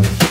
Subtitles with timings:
[0.00, 0.27] Thank you.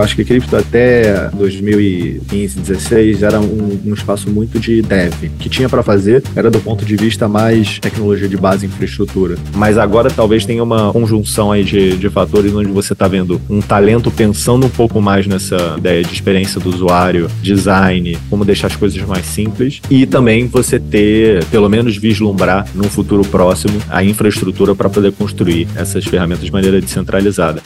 [0.00, 5.12] Eu acho que cripto até 2015, 16 era um, um espaço muito de dev.
[5.24, 9.36] O que tinha para fazer era do ponto de vista mais tecnologia de base, infraestrutura.
[9.54, 13.60] Mas agora talvez tenha uma conjunção aí de, de fatores onde você está vendo um
[13.60, 18.76] talento pensando um pouco mais nessa ideia de experiência do usuário, design, como deixar as
[18.76, 24.74] coisas mais simples e também você ter, pelo menos vislumbrar num futuro próximo, a infraestrutura
[24.74, 27.60] para poder construir essas ferramentas de maneira descentralizada.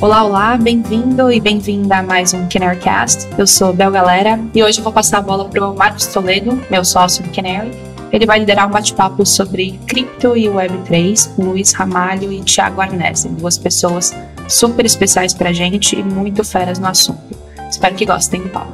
[0.00, 3.26] Olá, olá, bem-vindo e bem-vinda a mais um Canarycast.
[3.36, 6.56] Eu sou Bel Galera e hoje eu vou passar a bola para o Marcos Toledo,
[6.70, 7.72] meu sócio do Canary.
[8.12, 13.28] Ele vai liderar um bate-papo sobre cripto e Web3 com Luiz Ramalho e Thiago Arnese,
[13.28, 14.14] duas pessoas
[14.48, 17.36] super especiais para a gente e muito feras no assunto.
[17.68, 18.72] Espero que gostem do papo.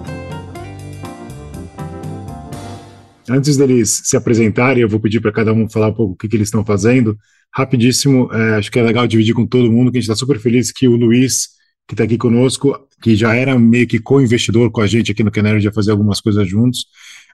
[3.31, 6.29] Antes deles se apresentarem, eu vou pedir para cada um falar um pouco o que,
[6.29, 7.19] que eles estão fazendo
[7.55, 10.41] rapidíssimo, é, acho que é legal dividir com todo mundo, que a gente está super
[10.41, 11.49] feliz que o Luiz,
[11.87, 15.31] que está aqui conosco, que já era meio que co-investidor com a gente aqui no
[15.31, 16.87] Canary, já fazia algumas coisas juntos,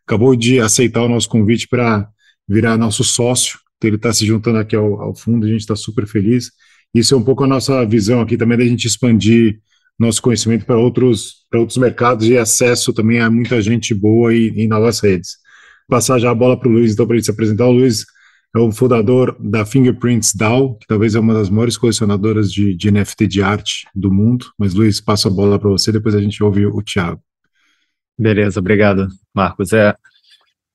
[0.06, 2.06] acabou de aceitar o nosso convite para
[2.46, 5.74] virar nosso sócio, então ele está se juntando aqui ao, ao fundo, a gente está
[5.74, 6.50] super feliz.
[6.92, 9.60] Isso é um pouco a nossa visão aqui também da gente expandir
[9.98, 14.48] nosso conhecimento para outros, para outros mercados e acesso também a muita gente boa e,
[14.48, 15.36] em novas redes.
[15.88, 17.66] Passar já a bola para o Luiz, então, para ele se apresentar.
[17.66, 18.04] O Luiz
[18.54, 22.90] é o fundador da Fingerprints DAO, que talvez é uma das maiores colecionadoras de, de
[22.90, 24.46] NFT de arte do mundo.
[24.58, 27.22] Mas, Luiz, passo a bola para você, depois a gente ouve o Thiago.
[28.18, 29.72] Beleza, obrigado, Marcos.
[29.72, 29.94] É,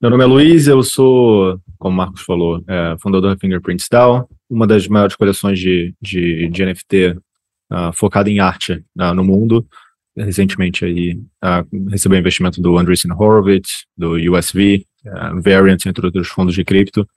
[0.02, 4.28] meu nome é Luiz, eu sou, como o Marcos falou, é, fundador da Fingerprints DAO,
[4.50, 7.22] uma das maiores coleções de, de, de NFT uh,
[7.70, 9.66] ah, focada em arte uh, no mundo.
[10.16, 14.86] Recentemente aí uh, recebeu investimento do Andreessen Horowitz, do USV,
[15.44, 17.08] Variant, entre outros fundos de cripto.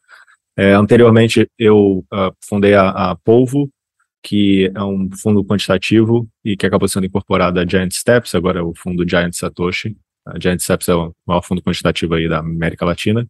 [0.59, 3.71] É, anteriormente, eu uh, fundei a, a, Polvo,
[4.21, 8.63] que é um fundo quantitativo e que acabou sendo incorporado a Giant Steps, agora é
[8.63, 9.97] o fundo Giant Satoshi.
[10.27, 13.25] A Giant Steps é o maior fundo quantitativo aí da América Latina.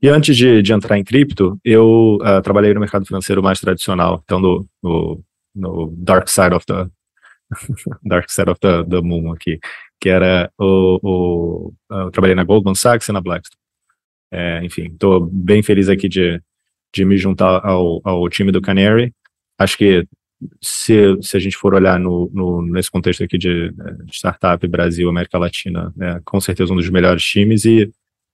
[0.00, 4.22] E antes de, de entrar em cripto, eu uh, trabalhei no mercado financeiro mais tradicional,
[4.24, 6.86] então no, no, no dark side of the
[8.06, 9.58] dark side of the, the moon aqui,
[10.00, 13.58] que era o, o eu trabalhei na Goldman Sachs e na Blackstone.
[14.32, 16.40] É, enfim, estou bem feliz aqui de
[16.92, 19.12] de me juntar ao, ao time do Canary.
[19.58, 20.06] Acho que
[20.60, 25.08] se, se a gente for olhar no, no nesse contexto aqui de, de, startup, Brasil,
[25.08, 27.90] América Latina, é com certeza um dos melhores times e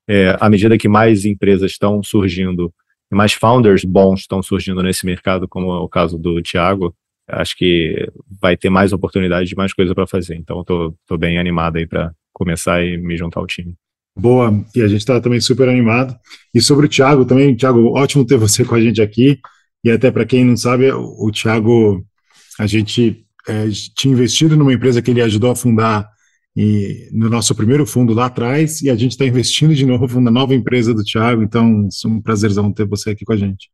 [0.08, 2.72] é, à medida que mais empresas estão surgindo,
[3.10, 6.94] mais founders bons estão surgindo nesse mercado, como é o caso do Thiago,
[7.28, 8.08] acho que
[8.40, 10.36] vai ter mais oportunidade de mais coisa para fazer.
[10.36, 13.74] Então, estou bem animado aí para começar e me juntar ao time.
[14.18, 16.16] Boa, e a gente está também super animado.
[16.54, 19.38] E sobre o Thiago também, Thiago, ótimo ter você com a gente aqui.
[19.84, 22.02] E até para quem não sabe, o Thiago,
[22.58, 26.08] a gente é, tinha investido numa empresa que ele ajudou a fundar
[26.56, 30.30] e, no nosso primeiro fundo lá atrás, e a gente está investindo de novo na
[30.30, 31.42] nova empresa do Thiago.
[31.42, 33.70] Então, é um prazerzão ter você aqui com a gente.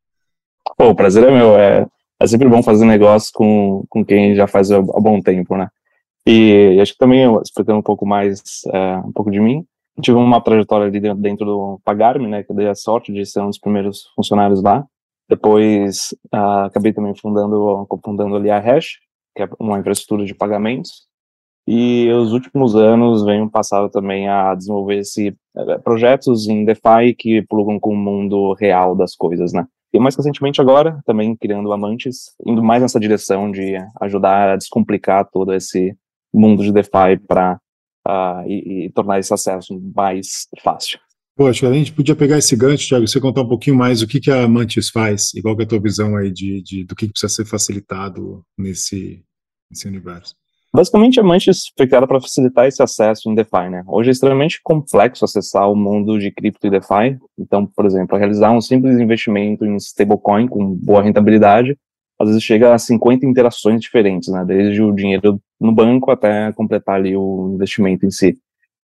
[0.77, 1.57] Pô, o prazer é meu.
[1.57, 1.87] É,
[2.21, 5.69] é sempre bom fazer negócio com, com quem já faz há, bom tempo, né?
[6.27, 8.43] E, e acho que também, explicando um pouco mais,
[8.73, 9.65] é, um pouco de mim,
[10.01, 13.25] tive uma trajetória ali dentro, dentro do Pagarme, né, que eu dei a sorte de
[13.27, 14.85] ser um dos primeiros funcionários lá.
[15.29, 18.99] Depois, uh, acabei também fundando, fundando ali a Hash,
[19.35, 21.07] que é uma infraestrutura de pagamentos.
[21.67, 27.43] E os últimos anos venho passado também a desenvolver esse, uh, projetos em DeFi que
[27.43, 29.67] plugam com o mundo real das coisas, né.
[29.95, 35.29] E mais recentemente agora, também criando Amantes, indo mais nessa direção de ajudar a descomplicar
[35.31, 35.95] todo esse
[36.33, 37.61] mundo de DeFi para
[38.07, 40.99] uh, e, e, tornar esse acesso mais fácil.
[41.35, 44.21] Poxa, a gente podia pegar esse gancho, Thiago, você contar um pouquinho mais o que,
[44.21, 47.07] que a Mantis faz, igual que é a tua visão aí de, de do que,
[47.07, 49.25] que precisa ser facilitado nesse,
[49.71, 50.35] nesse universo.
[50.75, 53.83] Basicamente, a Mantis foi criada para facilitar esse acesso em DeFi, né?
[53.87, 57.19] Hoje é extremamente complexo acessar o mundo de cripto e DeFi.
[57.39, 61.77] Então, por exemplo, realizar um simples investimento em stablecoin com boa rentabilidade
[62.23, 64.45] às vezes chega a 50 interações diferentes, né?
[64.45, 68.39] Desde o dinheiro no banco até completar ali o investimento em si.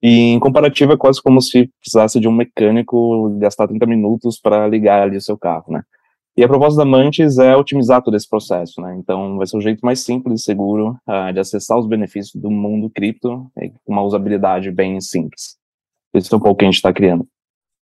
[0.01, 4.67] E em comparativa é quase como se precisasse de um mecânico gastar 30 minutos para
[4.67, 5.81] ligar ali o seu carro, né?
[6.37, 8.95] E a proposta da Mantis é otimizar todo esse processo, né?
[8.99, 12.51] Então vai ser o jeito mais simples e seguro uh, de acessar os benefícios do
[12.51, 13.51] mundo cripto
[13.83, 15.57] com uma usabilidade bem simples.
[16.13, 17.27] Esse é um pouco que a gente está criando.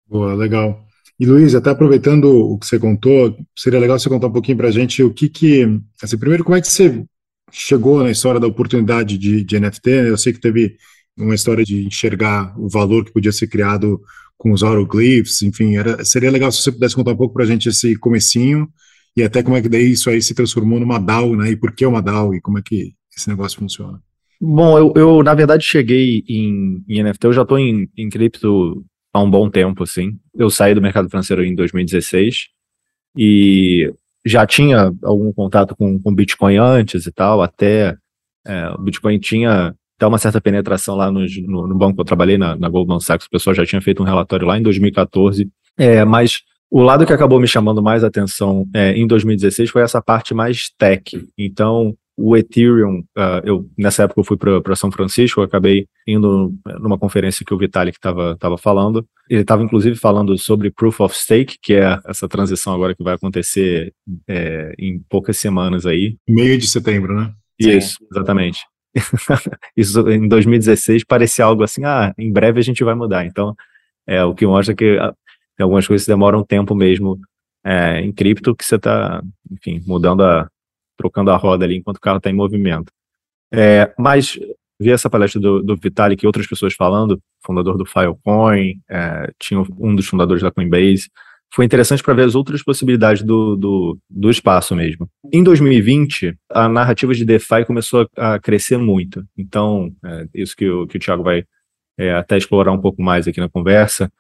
[0.07, 0.79] Boa, legal.
[1.21, 4.69] E Luiz, até aproveitando o que você contou, seria legal você contar um pouquinho para
[4.69, 7.05] a gente o que que, assim, primeiro, como é que você
[7.53, 9.91] chegou na história da oportunidade de, de NFT?
[9.91, 10.77] Eu sei que teve
[11.19, 14.01] uma história de enxergar o valor que podia ser criado
[14.39, 17.47] com os autoglyphs, enfim, era, seria legal se você pudesse contar um pouco para a
[17.47, 18.67] gente esse comecinho
[19.15, 21.51] e até como é que daí isso aí se transformou numa DAO, né?
[21.51, 24.01] E por que uma DAO e como é que esse negócio funciona?
[24.41, 28.83] Bom, eu, eu na verdade cheguei em, em NFT, eu já estou em, em cripto
[29.13, 30.19] há um bom tempo, assim.
[30.35, 32.49] Eu saí do mercado financeiro em 2016
[33.17, 33.93] e
[34.25, 37.97] já tinha algum contato com, com Bitcoin antes e tal, até
[38.47, 42.07] é, o Bitcoin tinha até uma certa penetração lá no, no, no, banco que eu
[42.07, 45.47] trabalhei, na, na Goldman Sachs, o pessoal já tinha feito um relatório lá em 2014,
[45.77, 50.01] é, mas o lado que acabou me chamando mais atenção é, em 2016 foi essa
[50.01, 51.27] parte mais tech.
[51.37, 56.55] Então, o Ethereum, uh, eu nessa época eu fui para São Francisco, eu acabei indo
[56.79, 59.07] numa conferência que o Vitalik estava falando.
[59.29, 63.15] Ele estava inclusive falando sobre Proof of Stake, que é essa transição agora que vai
[63.15, 63.95] acontecer
[64.29, 66.17] é, em poucas semanas aí.
[66.29, 67.33] Meio de setembro, né?
[67.59, 68.07] Isso, Sim.
[68.13, 68.61] exatamente.
[69.75, 73.25] Isso em 2016 parecia algo assim, ah, em breve a gente vai mudar.
[73.25, 73.55] Então,
[74.07, 75.15] é o que mostra que ah,
[75.59, 77.19] algumas coisas demoram tempo mesmo
[77.65, 80.49] é, em cripto, que você está, enfim, mudando a,
[81.01, 82.93] trocando a roda ali enquanto o carro está em movimento.
[83.53, 84.39] É, mas
[84.79, 89.63] vi essa palestra do, do Vitalik e outras pessoas falando, fundador do Filecoin, é, tinha
[89.79, 91.09] um dos fundadores da Coinbase,
[91.53, 95.09] foi interessante para ver as outras possibilidades do, do, do, espaço mesmo.
[95.33, 99.25] Em 2020, a narrativa de DeFi começou a, a crescer muito.
[99.37, 101.45] Então, é, isso que o, que o Thiago vai
[101.99, 104.11] é, até explorar um pouco mais aqui na conversa.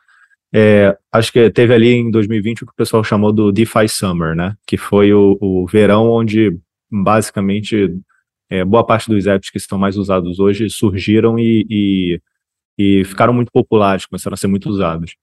[0.52, 4.34] É, acho que teve ali em 2020 o que o pessoal chamou do DeFi Summer,
[4.34, 4.56] né?
[4.66, 6.58] Que foi o, o verão onde
[6.90, 7.96] basicamente
[8.50, 12.20] é, boa parte dos apps que estão mais usados hoje surgiram e, e,
[12.78, 15.14] e ficaram muito populares, começaram a ser muito usados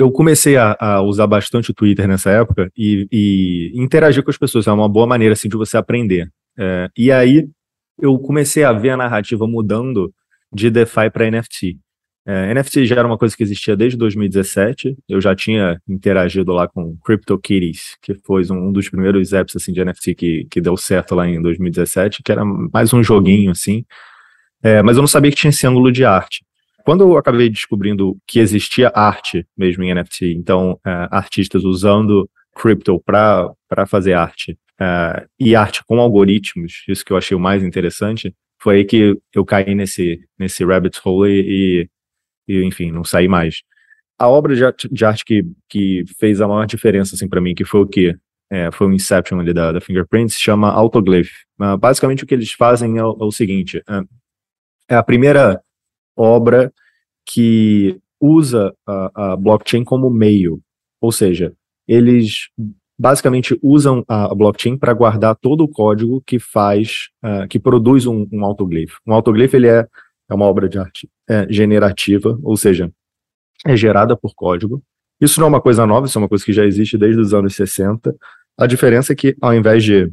[0.00, 4.38] eu comecei a, a, usar bastante o Twitter nessa época e, e, interagir com as
[4.38, 4.66] pessoas.
[4.66, 6.30] É uma boa maneira assim, de você aprender.
[6.58, 7.46] É, e aí
[8.00, 10.10] eu comecei a ver a narrativa mudando
[10.50, 11.78] de DeFi para NFT.
[12.32, 14.96] É, NFT já era uma coisa que existia desde 2017.
[15.08, 19.84] Eu já tinha interagido lá com CryptoKitties, que foi um, dos primeiros apps assim, de
[19.84, 23.84] NFT que, que deu certo lá em 2017, que era mais um joguinho assim.
[24.62, 26.44] É, mas eu não sabia que tinha esse ângulo de arte.
[26.84, 33.02] Quando eu acabei descobrindo que existia arte mesmo em NFT, então uh, artistas usando crypto
[33.04, 33.52] para
[33.88, 38.32] fazer arte uh, e arte com algoritmos, isso que eu achei o mais interessante,
[38.62, 41.88] foi aí que eu caí nesse, nesse rabbit hole e, e
[42.64, 43.62] enfim, não saí mais.
[44.18, 47.80] A obra de arte, que, que fez a maior diferença assim, para mim, que foi
[47.80, 48.14] o quê?
[48.50, 51.30] É, foi o Inception ali da, da Fingerprint, se chama Autoglyph.
[51.60, 53.82] Uh, basicamente o que eles fazem é o, é o seguinte,
[54.88, 55.62] é a primeira
[56.16, 56.72] obra
[57.24, 60.60] que usa a, a blockchain como meio,
[61.00, 61.54] ou seja,
[61.86, 62.48] eles
[62.98, 68.26] basicamente usam a blockchain para guardar todo o código que faz, uh, que produz um,
[68.30, 68.44] um.
[69.06, 69.86] Um autoglifo ele é,
[70.30, 72.90] é uma obra de arte é, generativa, ou seja,
[73.66, 74.82] é gerada por código.
[75.20, 77.34] Isso não é uma coisa nova, isso é uma coisa que já existe desde os
[77.34, 78.14] anos 60.
[78.56, 80.10] A diferença é que, ao invés de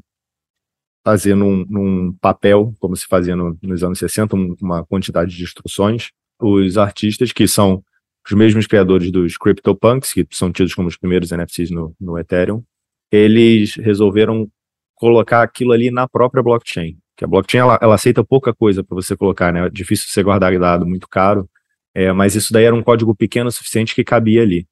[1.06, 5.44] fazer num, num papel, como se fazia no, nos anos 60, um, uma quantidade de
[5.44, 6.10] instruções,
[6.42, 7.84] os artistas, que são
[8.26, 12.62] os mesmos criadores dos CryptoPunks, que são tidos como os primeiros NFTs no, no Ethereum,
[13.10, 14.50] eles resolveram
[14.96, 16.98] colocar aquilo ali na própria blockchain.
[17.18, 19.66] Que a blockchain ela, ela aceita pouca coisa para você colocar, né?
[19.66, 21.50] É difícil você guardar dado, muito caro.
[21.94, 24.68] É, mas isso daí era um código pequeno o suficiente que cabia ali.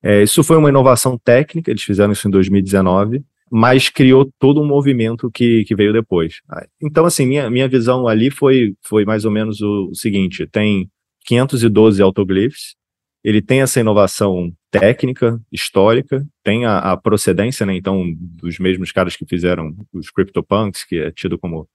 [0.00, 4.66] É, isso foi uma inovação técnica, eles fizeram isso em 2019, mas criou todo um
[4.66, 6.40] movimento que, que veio depois.
[6.80, 10.88] Então, assim, minha, minha visão ali foi, foi mais ou menos o, seguinte: tem
[11.24, 12.76] 512 autoglyphs.
[13.24, 19.16] Ele tem essa inovação técnica, histórica, tem a, a, procedência, né, então, dos mesmos caras
[19.16, 21.68] que fizeram os CryptoPunks, que é tido como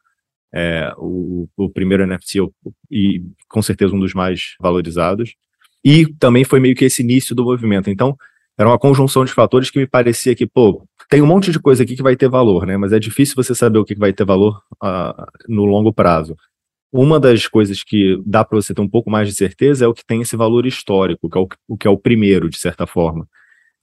[0.53, 2.39] é, o, o, primeiro NFT
[2.91, 5.35] e com certeza um dos mais valorizados.
[5.83, 7.89] E também foi meio que esse início do movimento.
[7.89, 8.15] Então,
[8.57, 11.83] era uma conjunção de fatores que me parecia que, pô, tem um monte de coisa
[11.83, 12.77] aqui que vai ter valor, né?
[12.77, 16.35] Mas é difícil você saber o que vai ter valor uh, no longo prazo.
[16.91, 19.93] Uma das coisas que dá para você ter um pouco mais de certeza é o
[19.93, 22.85] que tem esse valor histórico, que é o, o que é o primeiro, de certa
[22.85, 23.27] forma.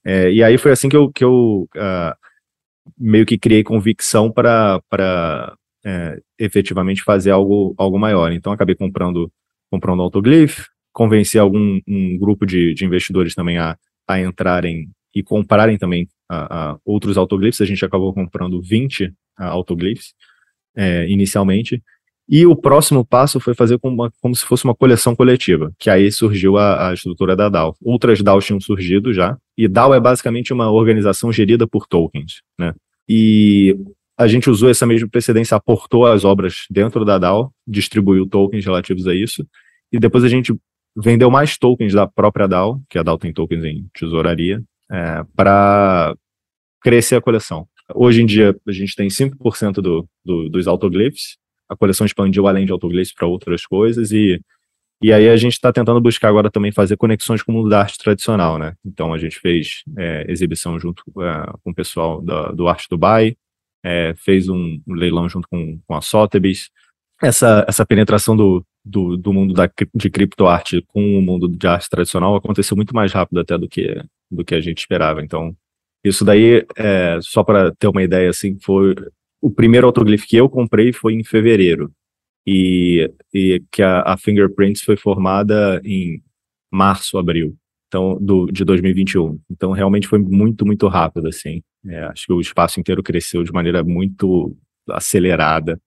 [0.05, 2.15] É, e aí foi assim que eu, que eu uh,
[2.97, 4.81] meio que criei convicção para
[5.85, 8.31] é, efetivamente fazer algo, algo maior.
[8.31, 9.31] Então acabei comprando
[9.69, 15.77] comprando Autoglyph, convenci algum um grupo de, de investidores também a, a entrarem e comprarem
[15.77, 17.61] também a, a outros autoglyphs.
[17.61, 20.13] A gente acabou comprando 20 autoglyphs
[20.75, 21.81] é, inicialmente.
[22.29, 25.89] E o próximo passo foi fazer como, uma, como se fosse uma coleção coletiva, que
[25.89, 27.75] aí surgiu a, a, estrutura da DAO.
[27.83, 32.73] Outras DAOs tinham surgido já, e DAO é basicamente uma organização gerida por tokens, né?
[33.09, 33.75] E
[34.21, 39.07] a gente usou essa mesma precedência, aportou as obras dentro da DAO, distribuiu tokens relativos
[39.07, 39.45] a isso,
[39.91, 40.53] e depois a gente
[40.95, 44.61] vendeu mais tokens da própria DAO, que a DAO tem tokens em tesouraria,
[44.91, 46.13] é, para
[46.81, 47.67] crescer a coleção.
[47.95, 51.37] Hoje em dia, a gente tem 5% do, do, dos autoglyphs,
[51.67, 54.39] a coleção expandiu além de autoglyphs para outras coisas, e,
[55.01, 57.79] e aí a gente está tentando buscar agora também fazer conexões com o mundo da
[57.79, 58.75] arte tradicional, né?
[58.85, 63.35] Então a gente fez é, exibição junto é, com o pessoal da, do Arte Dubai,
[63.83, 66.69] é, fez um, leilão junto com, com a Sotheby's.
[67.21, 71.89] Essa, essa penetração do, do, do mundo da, de criptoarte com o mundo de arte
[71.89, 75.21] tradicional aconteceu muito mais rápido até do que, do que a gente esperava.
[75.21, 75.55] Então,
[76.03, 78.95] isso daí, é, só para ter uma ideia, assim, foi
[79.41, 81.91] o primeiro autoglyph que eu comprei foi em fevereiro
[82.45, 86.21] e, e que a, a Fingerprints foi formada em
[86.71, 87.55] março, abril,
[87.87, 89.39] então do de 2021.
[89.49, 91.61] Então realmente foi muito muito rápido assim.
[91.87, 94.55] É, acho que o espaço inteiro cresceu de maneira muito
[94.89, 95.79] acelerada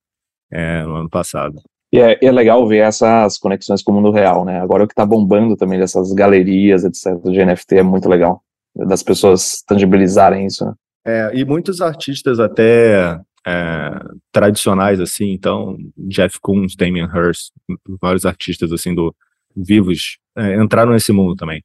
[0.50, 1.60] é, no ano passado.
[1.92, 4.60] E é, é, legal ver essas conexões com o mundo real, né?
[4.60, 8.42] Agora o que está bombando também dessas galerias, etc, de NFT é muito legal,
[8.74, 10.64] das pessoas tangibilizarem isso.
[10.64, 10.72] Né?
[11.06, 13.90] É, e muitos artistas até é,
[14.32, 15.76] tradicionais, assim, então,
[16.08, 17.52] Jeff Koons, Damien Hirst,
[18.00, 19.14] vários artistas, assim, do
[19.54, 21.62] vivos, é, entraram nesse mundo também.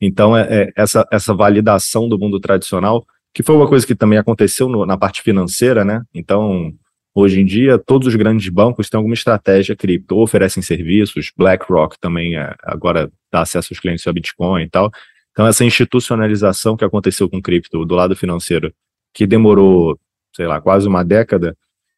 [0.00, 4.18] Então, é, é, essa, essa validação do mundo tradicional, que foi uma coisa que também
[4.18, 6.02] aconteceu no, na parte financeira, né?
[6.14, 6.72] Então,
[7.12, 12.36] Hoje em dia, todos os grandes bancos têm alguma estratégia cripto, oferecem serviços, BlackRock também
[12.36, 14.92] é, agora dá acesso aos clientes a Bitcoin e tal.
[15.32, 18.72] Então, essa institucionalização que aconteceu com cripto do lado financeiro,
[19.12, 19.98] que demorou,
[20.34, 21.56] sei lá, quase uma década,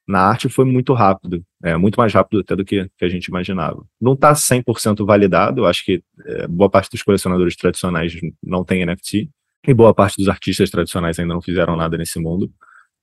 [0.09, 3.27] na arte foi muito rápido, é, muito mais rápido até do que, que a gente
[3.27, 3.85] imaginava.
[4.01, 9.29] Não está 100% validado, acho que é, boa parte dos colecionadores tradicionais não tem NFT,
[9.67, 12.51] e boa parte dos artistas tradicionais ainda não fizeram nada nesse mundo,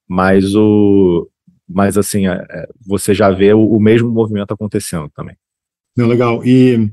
[0.07, 1.29] mas o,
[1.67, 5.37] mas assim, é, é, você já vê o, o, mesmo movimento acontecendo também.
[5.95, 6.43] Não, legal.
[6.43, 6.91] E,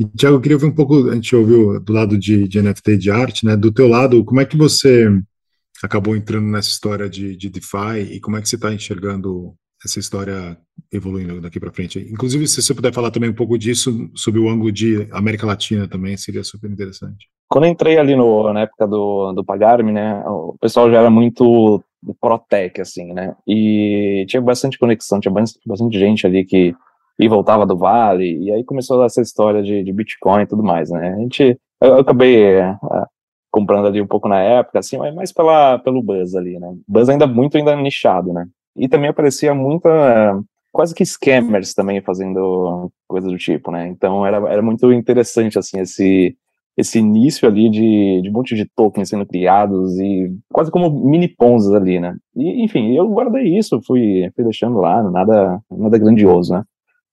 [0.00, 2.96] e Tiago, eu queria ouvir um pouco, a gente ouviu do lado de, de NFT
[2.96, 3.56] de arte, né?
[3.56, 5.08] Do teu lado, como é que você
[5.82, 9.54] acabou entrando nessa história de, de DeFi e como é que você está enxergando
[9.84, 10.56] essa história
[10.92, 11.98] evoluindo daqui para frente?
[11.98, 15.88] Inclusive, se você puder falar também um pouco disso, sob o ângulo de América Latina
[15.88, 17.28] também, seria super interessante.
[17.48, 21.82] Quando entrei ali no, na época do, do Pagarme, né, o pessoal já era muito
[22.20, 23.34] Protec, assim, né?
[23.46, 26.74] E tinha bastante conexão, tinha bastante gente ali que
[27.18, 30.90] e voltava do Vale, e aí começou essa história de, de Bitcoin e tudo mais,
[30.90, 31.14] né?
[31.14, 33.06] A gente, eu, eu acabei uh,
[33.52, 36.74] comprando ali um pouco na época, assim, mas mais pela, pelo buzz ali, né?
[36.88, 38.46] Buzz ainda muito ainda nichado, né?
[38.76, 40.40] E também aparecia muita,
[40.72, 43.88] quase que scammers também fazendo coisa do tipo, né?
[43.88, 46.36] Então era, era muito interessante, assim, esse
[46.76, 51.28] esse início ali de, de um monte de tokens sendo criados e quase como mini
[51.28, 52.16] ponzas ali, né?
[52.34, 56.64] E, enfim, eu guardei isso, fui, fui deixando lá, nada, nada grandioso, né?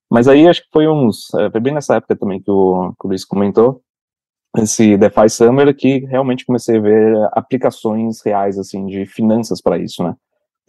[0.10, 3.06] Mas aí acho que foi uns, é, foi bem nessa época também que o, que
[3.06, 3.82] o Luiz comentou,
[4.58, 10.03] esse DeFi Summer, que realmente comecei a ver aplicações reais, assim, de finanças para isso,
[10.03, 10.15] né?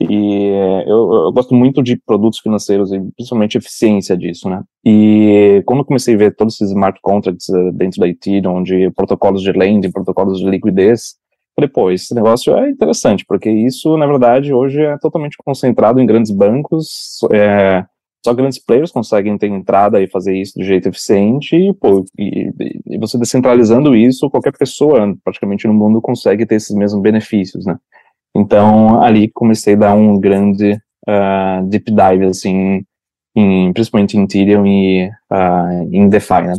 [0.01, 4.63] E eu, eu, gosto muito de produtos financeiros e principalmente eficiência disso, né?
[4.85, 9.43] E quando comecei a ver todos esses smart contracts eh, dentro da Ethereum, de protocolos
[9.43, 11.17] de lending, protocolos de liquidez,
[11.55, 16.07] falei, pô, esse negócio é interessante, porque isso, na verdade, hoje é totalmente concentrado em
[16.07, 17.85] grandes bancos, é,
[18.25, 22.51] só grandes players conseguem ter entrada e fazer isso de jeito eficiente, e, pô, e,
[22.87, 27.77] e você descentralizando isso, qualquer pessoa praticamente no mundo consegue ter esses mesmos benefícios, né?
[28.43, 30.73] Então, ali comecei a dar um grande
[31.09, 32.85] uh, deep dive, assim,
[33.37, 36.55] em, principalmente em Ethereum e uh, em DeFi, né?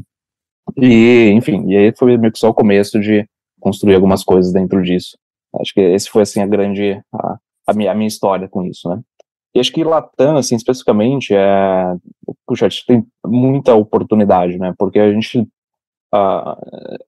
[0.77, 3.27] E, enfim, e aí foi meio que só o começo de
[3.59, 5.17] construir algumas coisas dentro disso.
[5.59, 7.37] Acho que esse foi, assim, a grande, a,
[7.67, 9.01] a, minha, a minha história com isso, né?
[9.53, 11.95] E acho que Latam, assim, especificamente, é,
[12.47, 14.73] puxa, a gente tem muita oportunidade, né?
[14.79, 15.41] Porque a gente,
[16.15, 16.55] uh,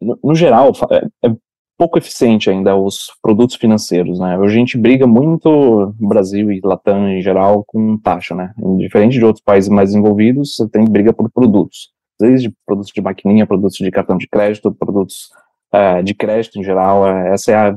[0.02, 1.36] no, no, geral, é, é
[1.78, 4.38] pouco eficiente ainda os produtos financeiros, né?
[4.38, 8.54] A gente briga muito, Brasil e Latam em geral, com taxa, né?
[8.78, 11.92] Diferente de outros países mais envolvidos, você tem briga por produtos.
[12.20, 15.30] Desde produtos de maquininha, produtos de cartão de crédito, produtos
[15.74, 17.76] é, de crédito em geral, é, essa, é a,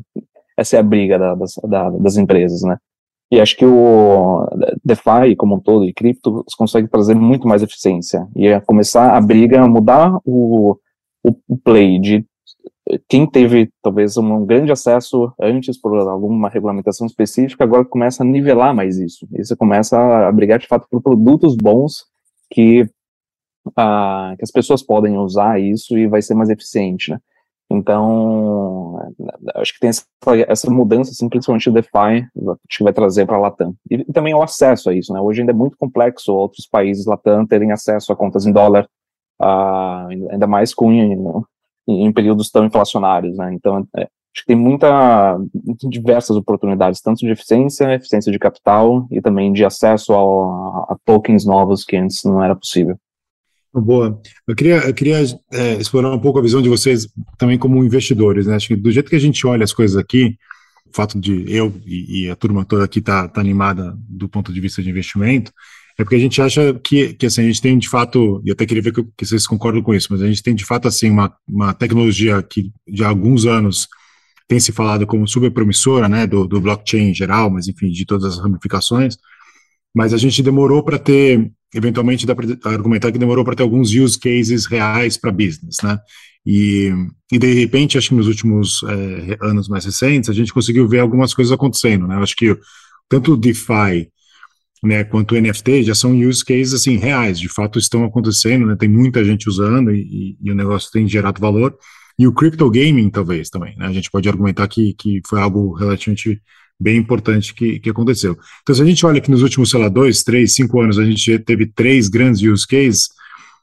[0.56, 2.76] essa é a briga da, das, da, das empresas, né?
[3.30, 4.48] E acho que o
[4.82, 8.26] DeFi, como um todo, e cripto, consegue trazer muito mais eficiência.
[8.34, 10.78] E é começar a briga, mudar o,
[11.22, 12.24] o play de
[13.08, 18.74] quem teve talvez um grande acesso antes por alguma regulamentação específica, agora começa a nivelar
[18.74, 19.26] mais isso.
[19.32, 22.06] E você começa a brigar de fato por produtos bons
[22.50, 22.88] que,
[23.76, 27.18] ah, que as pessoas podem usar isso e vai ser mais eficiente, né?
[27.70, 28.98] Então,
[29.56, 30.06] acho que tem essa,
[30.48, 32.26] essa mudança, assim, principalmente o DeFi,
[32.70, 33.74] que vai trazer para a Latam.
[33.90, 35.20] E, e, também o acesso a isso, né?
[35.20, 38.88] Hoje ainda é muito complexo outros países Latam terem acesso a contas em dólar,
[39.42, 40.90] uh, ainda mais com
[41.88, 43.52] em, períodos tão inflacionários, né?
[43.54, 45.38] Então, é, acho que tem muita,
[45.88, 50.96] diversas oportunidades, tanto de eficiência, eficiência de capital e também de acesso ao, a, a
[51.04, 52.96] tokens novos que antes não era possível.
[53.72, 54.20] Boa.
[54.46, 55.18] Eu queria, eu queria
[55.52, 58.56] é, explorar um pouco a visão de vocês também como investidores, né?
[58.56, 60.36] Acho que do jeito que a gente olha as coisas aqui,
[60.86, 64.52] o fato de eu e, e a turma toda aqui tá, tá animada do ponto
[64.52, 65.52] de vista de investimento,
[65.98, 68.64] é porque a gente acha que, que assim, a gente tem de fato, e até
[68.64, 71.10] queria ver que, que vocês concordam com isso, mas a gente tem de fato assim
[71.10, 73.88] uma, uma tecnologia que de alguns anos
[74.46, 78.06] tem se falado como super promissora, né, do, do blockchain em geral, mas enfim, de
[78.06, 79.16] todas as ramificações,
[79.94, 83.90] mas a gente demorou para ter eventualmente dá para argumentar que demorou para ter alguns
[83.92, 85.98] use cases reais para business, né?
[86.46, 86.90] E,
[87.30, 91.00] e de repente, acho que nos últimos é, anos mais recentes, a gente conseguiu ver
[91.00, 92.16] algumas coisas acontecendo, né?
[92.16, 92.56] Acho que
[93.08, 94.08] tanto o DeFi
[94.82, 98.76] né, quanto NFT já são use cases assim reais, de fato estão acontecendo, né?
[98.76, 101.76] Tem muita gente usando e, e, e o negócio tem gerado valor.
[102.18, 103.86] E o crypto gaming talvez também, né?
[103.86, 106.40] A gente pode argumentar que, que foi algo relativamente
[106.80, 108.36] bem importante que, que aconteceu.
[108.62, 111.04] Então, se a gente olha que nos últimos, sei lá, dois, três, cinco anos, a
[111.04, 113.08] gente teve três grandes use cases,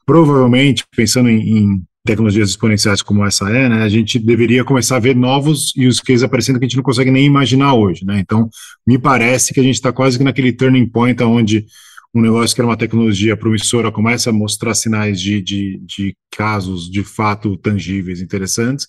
[0.04, 5.00] provavelmente, pensando em, em tecnologias exponenciais como essa é, né, a gente deveria começar a
[5.00, 8.48] ver novos use cases aparecendo que a gente não consegue nem imaginar hoje, né, então
[8.86, 11.66] me parece que a gente está quase que naquele turning point onde
[12.14, 16.90] um negócio que era uma tecnologia promissora começa a mostrar sinais de, de, de casos
[16.90, 18.86] de fato tangíveis interessantes,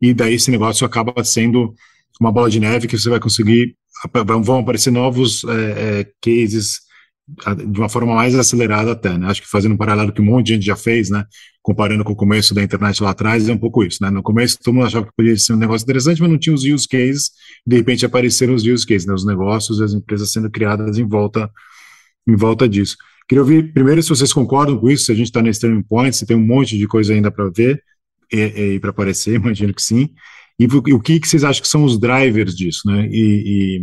[0.00, 1.74] e daí esse negócio acaba sendo
[2.18, 3.74] uma bola de neve que você vai conseguir,
[4.42, 5.50] vão aparecer novos é,
[6.00, 6.80] é, cases
[7.66, 9.26] de uma forma mais acelerada até, né?
[9.26, 11.24] Acho que fazendo um paralelo que um monte de gente já fez, né?
[11.62, 14.10] Comparando com o começo da internet lá atrás, é um pouco isso, né?
[14.10, 16.64] No começo todo mundo achava que podia ser um negócio interessante, mas não tinha os
[16.64, 17.30] use cases,
[17.66, 19.14] de repente apareceram os use cases, né?
[19.14, 21.50] Os negócios e as empresas sendo criadas em volta,
[22.26, 22.96] em volta disso.
[23.28, 26.16] Queria ouvir primeiro se vocês concordam com isso, se a gente está nesse turning point,
[26.16, 27.82] se tem um monte de coisa ainda para ver
[28.32, 30.10] e, e para aparecer, imagino que sim.
[30.58, 33.08] E, e o que, que vocês acham que são os drivers disso, né?
[33.10, 33.82] E, e,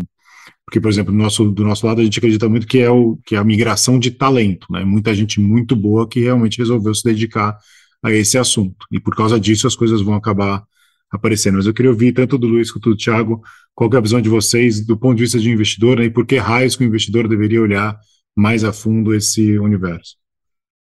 [0.68, 3.18] porque, por exemplo, do nosso, do nosso lado a gente acredita muito que é, o,
[3.26, 4.84] que é a migração de talento, né?
[4.84, 7.58] Muita gente muito boa que realmente resolveu se dedicar
[8.04, 8.86] a esse assunto.
[8.92, 10.62] E por causa disso as coisas vão acabar
[11.10, 11.56] aparecendo.
[11.56, 13.42] Mas eu queria ouvir tanto do Luiz quanto do Thiago,
[13.74, 16.06] qual é a visão de vocês do ponto de vista de investidor né?
[16.06, 17.98] e por que raios que o investidor deveria olhar
[18.36, 20.18] mais a fundo esse universo?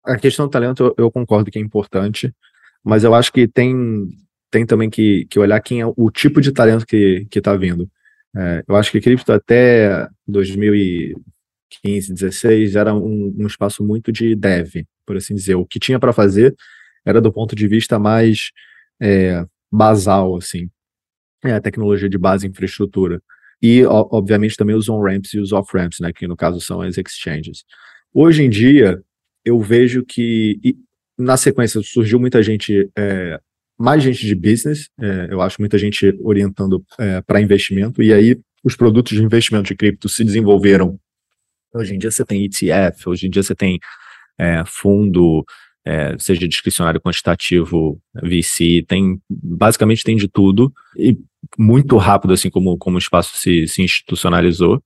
[0.03, 2.33] A questão do talento eu, concordo que é importante,
[2.83, 4.07] mas eu acho que tem
[4.49, 7.87] tem também que, que olhar quem é o tipo de talento que está vindo.
[8.37, 14.83] É, eu acho que cripto até 2015, 16 era um, um espaço muito de dev,
[15.05, 15.55] por assim dizer.
[15.55, 16.55] O que tinha para fazer
[17.03, 18.51] era do ponto de vista mais
[19.01, 20.69] é, basal, assim,
[21.43, 23.21] é, a tecnologia de base infraestrutura.
[23.59, 27.63] E, obviamente, também os on-ramps e os off-ramps, né, que no caso são as exchanges.
[28.13, 29.01] Hoje em dia,
[29.43, 30.77] eu vejo que,
[31.17, 33.39] na sequência, surgiu muita gente é,
[33.77, 38.37] mais gente de business, é, eu acho muita gente orientando é, para investimento, e aí
[38.63, 40.99] os produtos de investimento de cripto se desenvolveram.
[41.73, 43.79] Hoje em dia você tem ETF, hoje em dia você tem
[44.39, 45.45] é, fundo,
[45.85, 51.17] é, seja discricionário quantitativo, VC, tem basicamente tem de tudo, e
[51.57, 54.81] muito rápido, assim como, como o espaço se, se institucionalizou.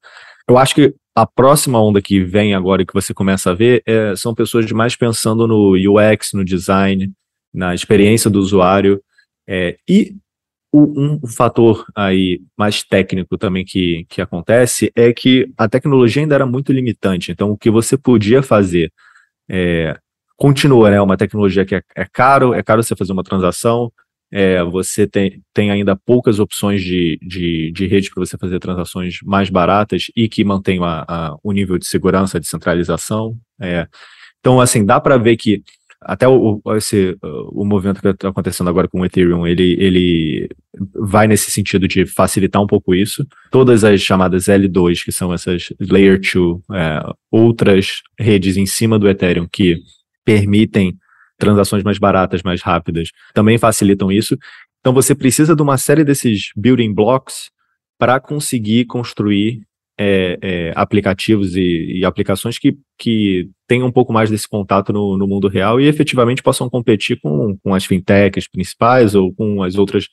[0.48, 3.82] Eu acho que a próxima onda que vem agora e que você começa a ver
[3.86, 7.12] é, são pessoas mais pensando no UX, no design,
[7.54, 9.02] na experiência do usuário.
[9.48, 10.16] É, e
[10.72, 16.36] o, um fator aí mais técnico também que, que acontece é que a tecnologia ainda
[16.36, 17.32] era muito limitante.
[17.32, 18.92] Então, o que você podia fazer
[19.50, 19.98] é,
[20.38, 21.02] continua, né?
[21.02, 23.92] Uma tecnologia que é, é caro, é caro você fazer uma transação,
[24.32, 29.20] é, você tem, tem ainda poucas opções de, de, de rede para você fazer transações
[29.24, 33.38] mais baratas e que mantenham a, a, o nível de segurança, de centralização.
[33.60, 33.88] É.
[34.40, 35.62] Então, assim, dá para ver que
[36.02, 40.50] até o, esse, o movimento que está acontecendo agora com o Ethereum, ele, ele
[40.96, 43.26] vai nesse sentido de facilitar um pouco isso.
[43.52, 49.08] Todas as chamadas L2, que são essas Layer 2, é, outras redes em cima do
[49.08, 49.78] Ethereum que
[50.26, 50.98] permitem
[51.38, 54.38] transações mais baratas, mais rápidas, também facilitam isso.
[54.80, 57.52] Então você precisa de uma série desses building blocks
[57.98, 59.62] para conseguir construir
[60.04, 65.16] é, é, aplicativos e, e, aplicações que, que tenham um pouco mais desse contato no,
[65.16, 69.76] no mundo real e efetivamente possam competir com, com as fintechs principais ou com as
[69.76, 70.08] outras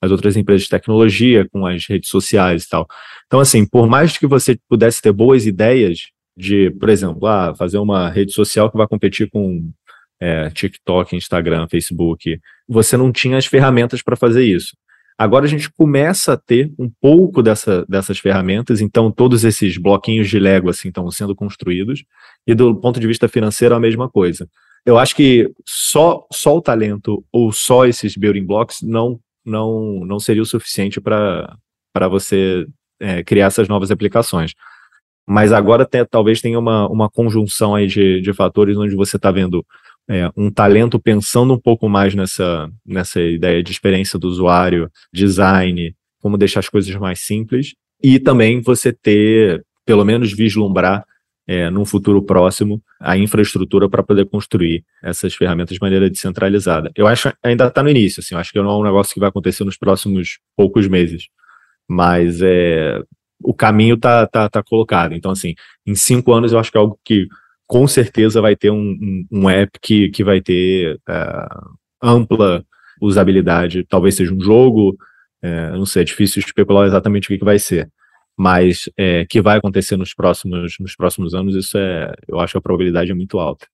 [0.00, 2.86] as outras empresas de tecnologia, com as redes sociais e tal.
[3.26, 7.78] Então, assim, por mais que você pudesse ter boas ideias de, por exemplo, ah, fazer
[7.78, 9.72] uma rede social que vai competir com
[10.20, 14.76] é, TikTok, Instagram, Facebook, você não tinha as ferramentas para fazer isso.
[15.16, 20.28] Agora a gente começa a ter um pouco dessa, dessas ferramentas, então todos esses bloquinhos
[20.28, 22.04] de Lego assim estão sendo construídos,
[22.46, 24.48] e do ponto de vista financeiro a mesma coisa.
[24.84, 30.18] eu acho que só, só o talento ou só esses building blocks não, não, não
[30.18, 32.66] seria o suficiente para você
[33.00, 34.52] é, criar essas novas aplicações.
[35.26, 39.30] Mas agora tem, talvez tenha uma, uma conjunção aí de, de fatores onde você está
[39.30, 39.64] vendo
[40.08, 45.94] é, um talento pensando um pouco mais nessa, nessa ideia de experiência do usuário, design,
[46.20, 51.04] como deixar as coisas mais simples, e também você ter, pelo menos vislumbrar
[51.46, 56.90] é, num futuro próximo, a infraestrutura para poder construir essas ferramentas de maneira descentralizada.
[56.94, 59.12] Eu acho que ainda está no início, assim, eu acho que não é um negócio
[59.12, 61.28] que vai acontecer nos próximos poucos meses,
[61.88, 63.02] mas é,
[63.42, 65.14] o caminho está tá, tá colocado.
[65.14, 65.54] Então, assim,
[65.86, 67.28] em cinco anos eu acho que é algo que
[67.66, 71.48] com certeza vai ter um, um, um app que, que vai ter é,
[72.02, 72.64] ampla
[73.00, 74.96] usabilidade, talvez seja um jogo,
[75.42, 77.90] é, não sei, é difícil especular exatamente o que, que vai ser
[78.36, 82.58] mas é, que vai acontecer nos próximos, nos próximos anos, isso é, eu acho que
[82.58, 83.66] a probabilidade é muito alta.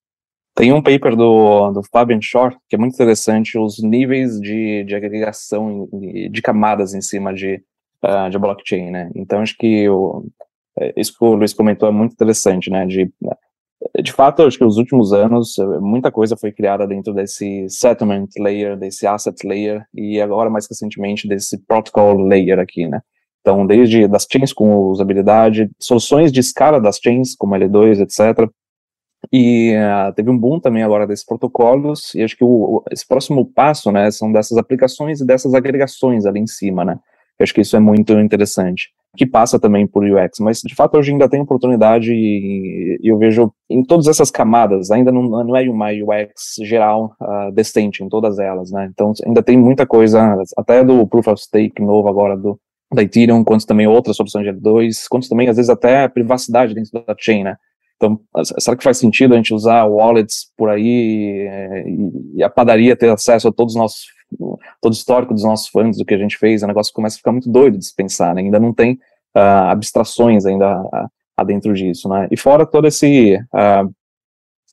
[0.55, 4.95] Tem um paper do, do Fabian Shore, que é muito interessante, os níveis de, de
[4.95, 5.89] agregação
[6.31, 7.63] de camadas em cima de,
[8.05, 9.11] uh, de blockchain, né?
[9.15, 10.27] Então, acho que o,
[10.79, 12.85] é, isso que o Luiz comentou é muito interessante, né?
[12.85, 13.11] De,
[14.03, 18.77] de fato, acho que nos últimos anos, muita coisa foi criada dentro desse settlement layer,
[18.77, 23.01] desse asset layer, e agora, mais recentemente, desse protocol layer aqui, né?
[23.41, 28.51] Então, desde das chains com usabilidade, soluções de escala das chains, como L2, etc.
[29.33, 33.47] E uh, teve um boom também agora desses protocolos, e acho que o, esse próximo
[33.47, 36.99] passo, né, são dessas aplicações e dessas agregações ali em cima, né.
[37.39, 38.91] Eu acho que isso é muito interessante.
[39.17, 43.53] Que passa também por UX, mas de fato hoje ainda tem oportunidade e, eu vejo
[43.69, 48.39] em todas essas camadas, ainda não, não é uma UX geral uh, decente em todas
[48.39, 48.89] elas, né.
[48.93, 52.59] Então ainda tem muita coisa, até do Proof of Stake novo agora do,
[52.93, 56.75] da Ethereum, quanto também outras soluções de L2, quanto também, às vezes, até a privacidade
[56.75, 57.57] dentro da chain, né?
[58.01, 58.19] Então,
[58.59, 61.85] será que faz sentido a gente usar wallets por aí é,
[62.35, 64.07] e, a padaria ter acesso a todos os nossos,
[64.81, 66.63] todo o histórico dos nossos fundos, do que a gente fez?
[66.63, 68.41] O negócio começa a ficar muito doido de se pensar, né?
[68.41, 68.95] Ainda não tem
[69.37, 72.27] uh, abstrações ainda uh, dentro disso, né?
[72.31, 73.95] E fora toda uh,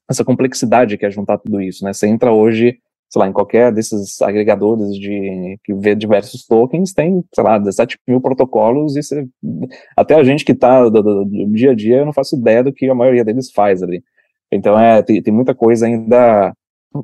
[0.10, 1.92] essa complexidade que é juntar tudo isso, né?
[1.92, 7.24] Você entra hoje sei lá, em qualquer desses agregadores de que vê diversos tokens, tem,
[7.34, 9.00] sei lá, 17 mil protocolos e
[9.96, 12.64] até a gente que está do, do, do, dia a dia, eu não faço ideia
[12.64, 14.04] do que a maioria deles faz ali.
[14.52, 16.54] Então, é, tem, tem muita coisa ainda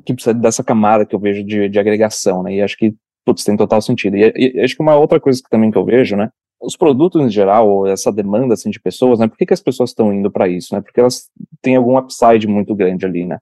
[0.04, 3.44] que precisa dessa camada que eu vejo de, de agregação, né, e acho que, putz,
[3.44, 4.16] tem total sentido.
[4.16, 7.22] E, e, acho que uma outra coisa que também que eu vejo, né, os produtos
[7.22, 10.30] em geral, essa demanda, assim, de pessoas, né, por que, que as pessoas estão indo
[10.30, 11.30] para isso, né, porque elas
[11.62, 13.38] têm algum upside muito grande ali, né,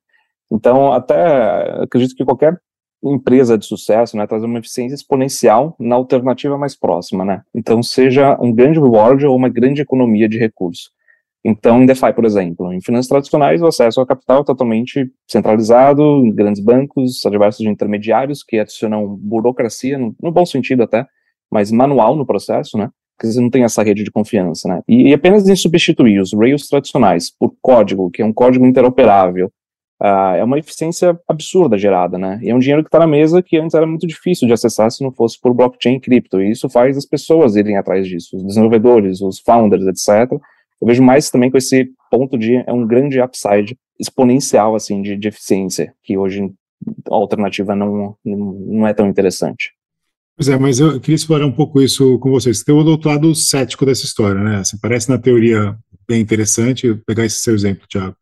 [0.52, 2.60] então, até acredito que qualquer
[3.02, 7.42] empresa de sucesso, né, uma eficiência exponencial na alternativa mais próxima, né?
[7.54, 10.90] Então, seja um grande reward ou uma grande economia de recursos.
[11.44, 16.02] Então, em DeFi, por exemplo, em finanças tradicionais, o acesso ao capital é totalmente centralizado,
[16.02, 21.04] em grandes bancos, adversos de intermediários que adicionam burocracia, no, no, bom sentido até,
[21.50, 22.90] mas manual no processo, né?
[23.16, 24.82] Porque você não tem essa rede de confiança, né?
[24.86, 29.50] E, e apenas em substituir os Rails tradicionais por código, que é um código interoperável,
[30.02, 32.40] Uh, é uma eficiência absurda gerada, né?
[32.42, 34.90] E é um dinheiro que está na mesa que antes era muito difícil de acessar
[34.90, 36.42] se não fosse por blockchain e cripto.
[36.42, 40.32] E isso faz as pessoas irem atrás disso, os desenvolvedores, os founders, etc.
[40.80, 45.16] Eu vejo mais também com esse ponto de é um grande upside exponencial assim de,
[45.16, 46.50] de eficiência que hoje
[47.08, 49.70] a alternativa não, não é tão interessante.
[50.36, 52.58] Pois é, mas eu queria explorar um pouco isso com vocês.
[52.58, 54.56] Você tem o outro lado cético dessa história, né?
[54.56, 55.76] Assim, parece na teoria
[56.08, 58.16] bem interessante pegar esse seu exemplo, Thiago.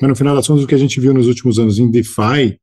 [0.00, 2.58] Mas no final das contas, o que a gente viu nos últimos anos em DeFi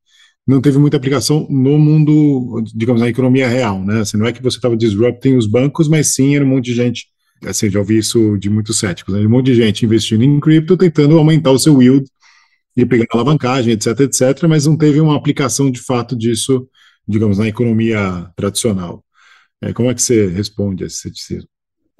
[0.46, 4.00] não teve muita aplicação no mundo, digamos, na economia real, né?
[4.00, 6.74] Assim, não é que você estava disrupting os bancos, mas sim era um monte de
[6.74, 7.06] gente,
[7.44, 9.20] assim, já ouvi isso de muitos céticos, né?
[9.20, 12.06] um monte de gente investindo em cripto, tentando aumentar o seu yield
[12.76, 16.68] e pegando alavancagem, etc, etc, mas não teve uma aplicação de fato disso,
[17.08, 19.02] digamos, na economia tradicional.
[19.62, 21.48] É, como é que você responde a esse ceticismo?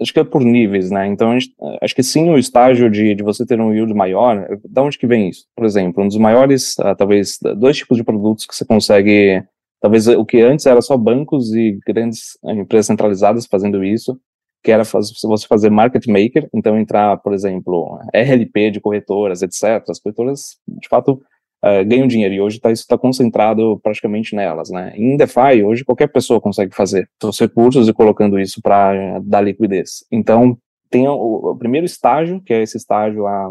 [0.01, 1.07] Acho que é por níveis, né?
[1.07, 4.83] Então, gente, acho que sim, o estágio de, de você ter um yield maior, da
[4.83, 5.47] onde que vem isso?
[5.57, 9.43] Por exemplo, um dos maiores, uh, talvez, dois tipos de produtos que você consegue,
[9.81, 14.19] talvez o que antes era só bancos e grandes uh, empresas centralizadas fazendo isso,
[14.63, 19.85] que era faz, você fazer market maker, então entrar, por exemplo, RLP de corretoras, etc.
[19.89, 21.21] As corretoras, de fato,
[21.65, 24.93] uh, ganham dinheiro, e hoje tá, isso está concentrado praticamente nelas, né?
[24.95, 30.05] Em DeFi, hoje qualquer pessoa consegue fazer seus recursos e colocando isso para dar liquidez.
[30.13, 30.59] Então,
[30.91, 33.51] tem o, o, primeiro estágio, que é esse estágio a,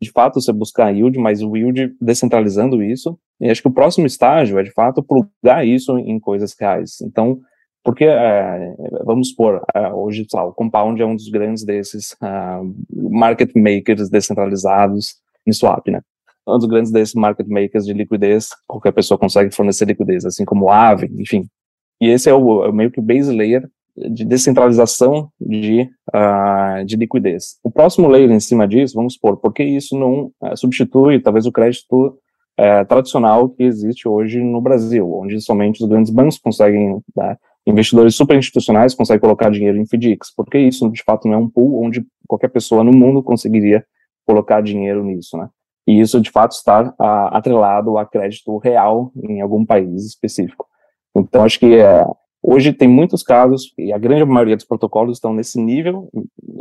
[0.00, 4.06] de fato, você buscar yield, mas o yield descentralizando isso, e acho que o próximo
[4.06, 7.00] estágio é, de fato, plugar isso em coisas reais.
[7.02, 7.40] Então,
[7.84, 8.74] porque, é,
[9.04, 14.08] vamos supor, é, hoje, lá, o Compound é um dos grandes desses uh, market makers
[14.08, 16.00] descentralizados em swap, né?
[16.46, 20.68] Um dos grandes desses market makers de liquidez, qualquer pessoa consegue fornecer liquidez, assim como
[20.68, 21.46] Aave, enfim.
[22.00, 26.96] E esse é o, é meio que o base layer de descentralização de, uh, de
[26.96, 27.58] liquidez.
[27.62, 31.52] O próximo layer em cima disso, vamos supor, porque isso não uh, substitui talvez o
[31.52, 37.36] crédito uh, tradicional que existe hoje no Brasil, onde somente os grandes bancos conseguem, né,
[37.66, 41.48] investidores super institucionais conseguem colocar dinheiro em FDICs, porque isso de fato não é um
[41.48, 43.84] pool onde qualquer pessoa no mundo conseguiria
[44.26, 45.48] colocar dinheiro nisso, né?
[45.86, 46.94] E isso de fato está
[47.32, 50.66] atrelado a crédito real em algum país específico.
[51.14, 52.04] Então acho que é,
[52.44, 56.10] Hoje tem muitos casos, e a grande maioria dos protocolos estão nesse nível,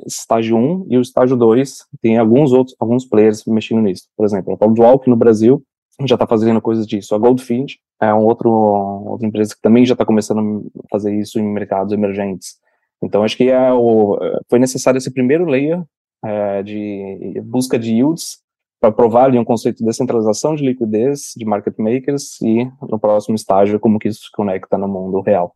[0.06, 4.04] estágio 1 e o estágio 2, tem alguns outros, alguns players mexendo nisso.
[4.16, 5.64] Por exemplo, a que no Brasil
[6.06, 7.16] já está fazendo coisas disso.
[7.16, 11.40] A Goldfinch é um outro, outra empresa que também já está começando a fazer isso
[11.40, 12.58] em mercados emergentes.
[13.02, 15.84] Então, acho que é o, foi necessário esse primeiro layer
[16.24, 18.38] é, de busca de yields
[18.82, 23.36] para provar ali um conceito de descentralização de liquidez, de market makers, e no próximo
[23.36, 25.56] estágio, como que isso se conecta no mundo real.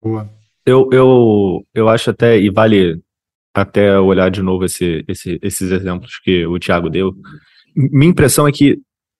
[0.00, 0.30] Boa.
[0.64, 3.02] Eu, eu, eu acho até, e vale
[3.52, 7.12] até olhar de novo esse, esse, esses exemplos que o Thiago deu.
[7.74, 8.78] Minha impressão é que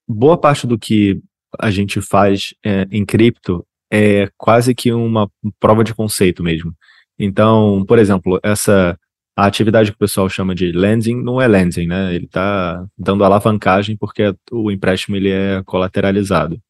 [0.09, 1.21] boa parte do que
[1.59, 5.29] a gente faz é, em cripto é quase que uma
[5.59, 6.73] prova de conceito mesmo.
[7.19, 8.97] Então, por exemplo, essa
[9.37, 12.15] a atividade que o pessoal chama de lending não é lending, né?
[12.15, 16.61] Ele está dando alavancagem porque o empréstimo ele é colateralizado.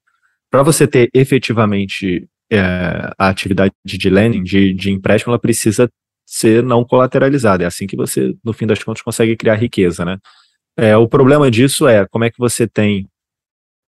[0.51, 2.61] Para você ter efetivamente é,
[3.19, 5.91] a atividade de lending, de, de empréstimo, ela precisa
[6.25, 7.65] ser não colateralizada.
[7.65, 10.19] É assim que você, no fim das contas, consegue criar riqueza, né?
[10.77, 13.09] É, o problema disso é como é que você tem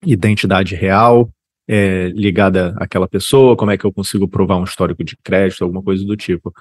[0.05, 1.31] identidade real
[1.69, 5.83] é, ligada àquela pessoa, como é que eu consigo provar um histórico de crédito, alguma
[5.83, 6.53] coisa do tipo.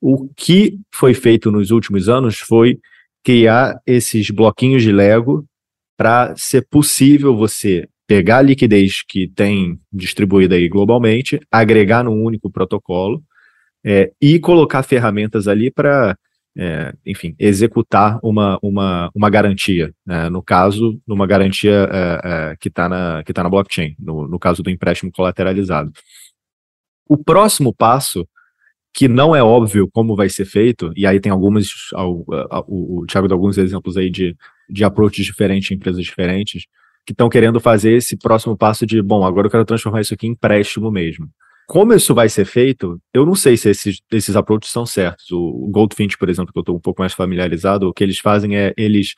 [0.00, 2.78] O que foi feito nos últimos anos foi
[3.24, 5.44] criar esses bloquinhos de Lego
[5.96, 12.50] para ser possível você pegar a liquidez que tem distribuída aí globalmente, agregar num único
[12.50, 13.22] protocolo
[13.84, 16.16] é, e colocar ferramentas ali para,
[16.56, 19.92] é, enfim, executar uma, uma, uma garantia.
[20.06, 20.30] Né?
[20.30, 24.38] No caso, numa garantia é, é que está na, que tá na blockchain, no, no
[24.38, 25.92] caso do empréstimo colateralizado.
[27.06, 28.26] O próximo passo
[28.98, 32.24] que não é óbvio como vai ser feito, e aí tem algumas, o,
[32.66, 34.36] o, o Thiago deu alguns exemplos aí de,
[34.68, 36.66] de approaches diferentes, empresas diferentes,
[37.06, 40.26] que estão querendo fazer esse próximo passo de, bom, agora eu quero transformar isso aqui
[40.26, 41.28] em empréstimo mesmo.
[41.68, 45.30] Como isso vai ser feito, eu não sei se esses, esses approaches são certos.
[45.30, 48.56] O, Goldfinch, por exemplo, que eu estou um pouco mais familiarizado, o que eles fazem
[48.56, 49.14] é, eles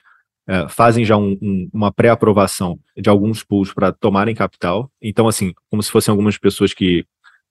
[0.46, 4.92] é, fazem já um, um, uma pré-aprovação de alguns pools para tomarem capital.
[5.00, 7.02] Então, assim, como se fossem algumas pessoas que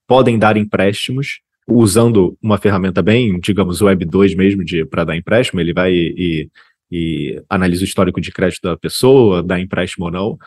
[0.08, 5.74] podem dar empréstimos, usando uma ferramenta bem, digamos, Web 2 mesmo, para dar empréstimo, ele
[5.74, 6.50] vai e,
[6.92, 10.38] e analisa o histórico de crédito da pessoa, dá empréstimo ou não.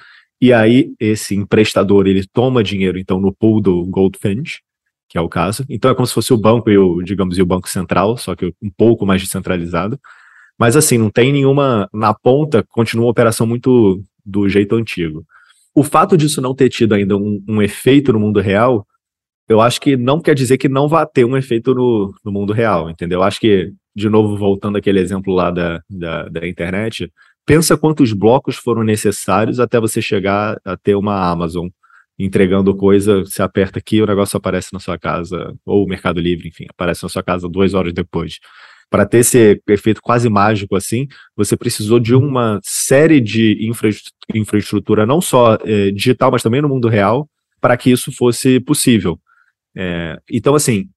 [0.41, 4.61] E aí esse emprestador ele toma dinheiro então no pool do Goldfinch,
[5.09, 5.65] que é o caso.
[5.69, 8.35] Então é como se fosse o banco e o, digamos, e o banco central, só
[8.35, 10.01] que um pouco mais descentralizado.
[10.59, 15.25] Mas assim, não tem nenhuma na ponta, continua uma operação muito do jeito antigo.
[15.75, 18.87] O fato disso não ter tido ainda um, um efeito no mundo real,
[19.53, 22.53] eu acho que não quer dizer que não vá ter um efeito no, no mundo
[22.53, 23.21] real, entendeu?
[23.21, 27.13] Eu acho que de novo voltando aquele exemplo lá da, da, da, internet,
[27.45, 31.69] pensa quantos blocos foram necessários até você chegar a ter uma Amazon
[32.19, 36.49] entregando coisa, você aperta aqui o negócio aparece na sua casa, ou o Mercado Livre,
[36.49, 38.39] enfim, aparece na sua casa duas horas depois.
[38.89, 43.91] Para ter esse efeito quase mágico assim, você precisou de uma série de infra
[44.35, 47.29] infraestrutura, não só é, digital, mas também no mundo real,
[47.61, 49.19] para que isso fosse possível.
[49.77, 50.89] É, então, assim,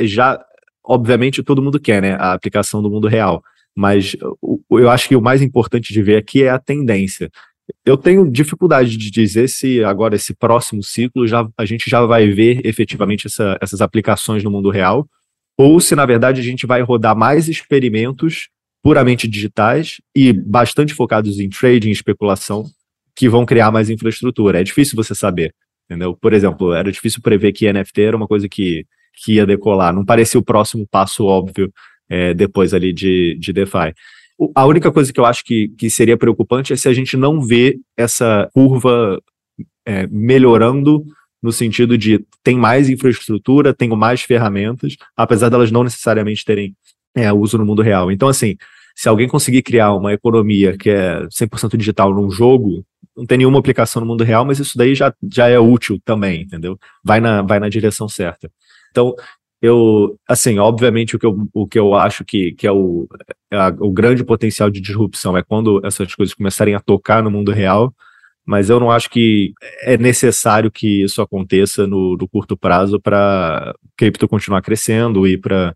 [0.00, 0.42] já
[0.86, 3.42] obviamente todo mundo quer, né, a aplicação do mundo real,
[3.74, 4.16] mas
[4.70, 7.30] eu acho que o mais importante de ver aqui é a tendência.
[7.84, 12.28] Eu tenho dificuldade de dizer se agora esse próximo ciclo já a gente já vai
[12.28, 15.06] ver efetivamente essa, essas aplicações no mundo real,
[15.58, 18.48] ou se na verdade a gente vai rodar mais experimentos
[18.82, 22.64] puramente digitais e bastante focados em trading, especulação,
[23.16, 24.60] que vão criar mais infraestrutura.
[24.60, 25.52] É difícil você saber,
[25.88, 26.16] entendeu?
[26.16, 28.84] Por exemplo, era difícil prever que NFT era uma coisa que
[29.16, 29.94] que ia decolar.
[29.94, 31.72] Não parecia o próximo passo óbvio
[32.08, 33.94] é, depois ali de, de DeFi.
[34.38, 37.16] O, a única coisa que eu acho que, que seria preocupante é se a gente
[37.16, 39.20] não vê essa curva
[39.86, 41.02] é, melhorando
[41.42, 46.74] no sentido de tem mais infraestrutura, tenho mais ferramentas, apesar delas não necessariamente terem
[47.14, 48.10] é, uso no mundo real.
[48.12, 48.56] Então, assim,
[48.96, 52.82] se alguém conseguir criar uma economia que é 100% digital num jogo,
[53.14, 56.42] não tem nenhuma aplicação no mundo real, mas isso daí já, já é útil também,
[56.42, 56.78] entendeu?
[57.04, 58.50] Vai na, vai na direção certa.
[58.90, 59.14] Então,
[59.60, 63.06] eu, assim, obviamente o que eu, o que eu acho que, que é, o,
[63.50, 67.30] é a, o grande potencial de disrupção é quando essas coisas começarem a tocar no
[67.30, 67.92] mundo real,
[68.46, 73.74] mas eu não acho que é necessário que isso aconteça no, no curto prazo para
[73.94, 75.74] cripto continuar crescendo e para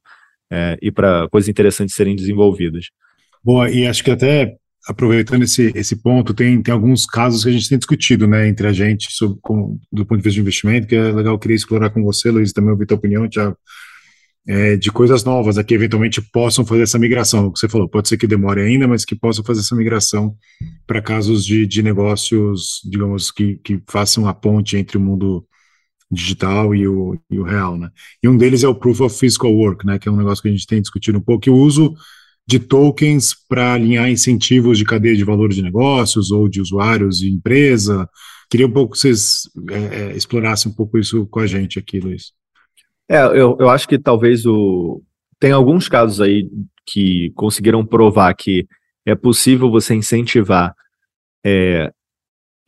[0.50, 2.90] é, e para coisas interessantes serem desenvolvidas.
[3.42, 4.56] Boa, e acho que até
[4.88, 8.66] aproveitando esse, esse ponto, tem, tem alguns casos que a gente tem discutido, né, entre
[8.66, 11.54] a gente, sobre, com, do ponto de vista de investimento, que é legal, eu queria
[11.54, 13.56] explorar com você, Luiz, também ouvir tua opinião, Thiago,
[14.48, 18.08] é, de coisas novas aqui, eventualmente possam fazer essa migração, o que você falou, pode
[18.08, 20.34] ser que demore ainda, mas que possam fazer essa migração
[20.86, 25.46] para casos de, de negócios, digamos, que, que façam a ponte entre o mundo
[26.10, 27.90] digital e o, e o real, né,
[28.22, 30.48] e um deles é o Proof of Physical Work, né, que é um negócio que
[30.48, 31.94] a gente tem discutido um pouco, que o uso
[32.46, 37.30] de tokens para alinhar incentivos de cadeia de valor de negócios ou de usuários e
[37.30, 38.08] empresa.
[38.50, 42.00] Queria um pouco que vocês é, é, explorassem um pouco isso com a gente aqui,
[42.00, 42.32] Luiz.
[43.08, 45.02] É, eu, eu acho que talvez o.
[45.38, 46.48] Tem alguns casos aí
[46.84, 48.66] que conseguiram provar que
[49.06, 50.74] é possível você incentivar
[51.44, 51.92] é,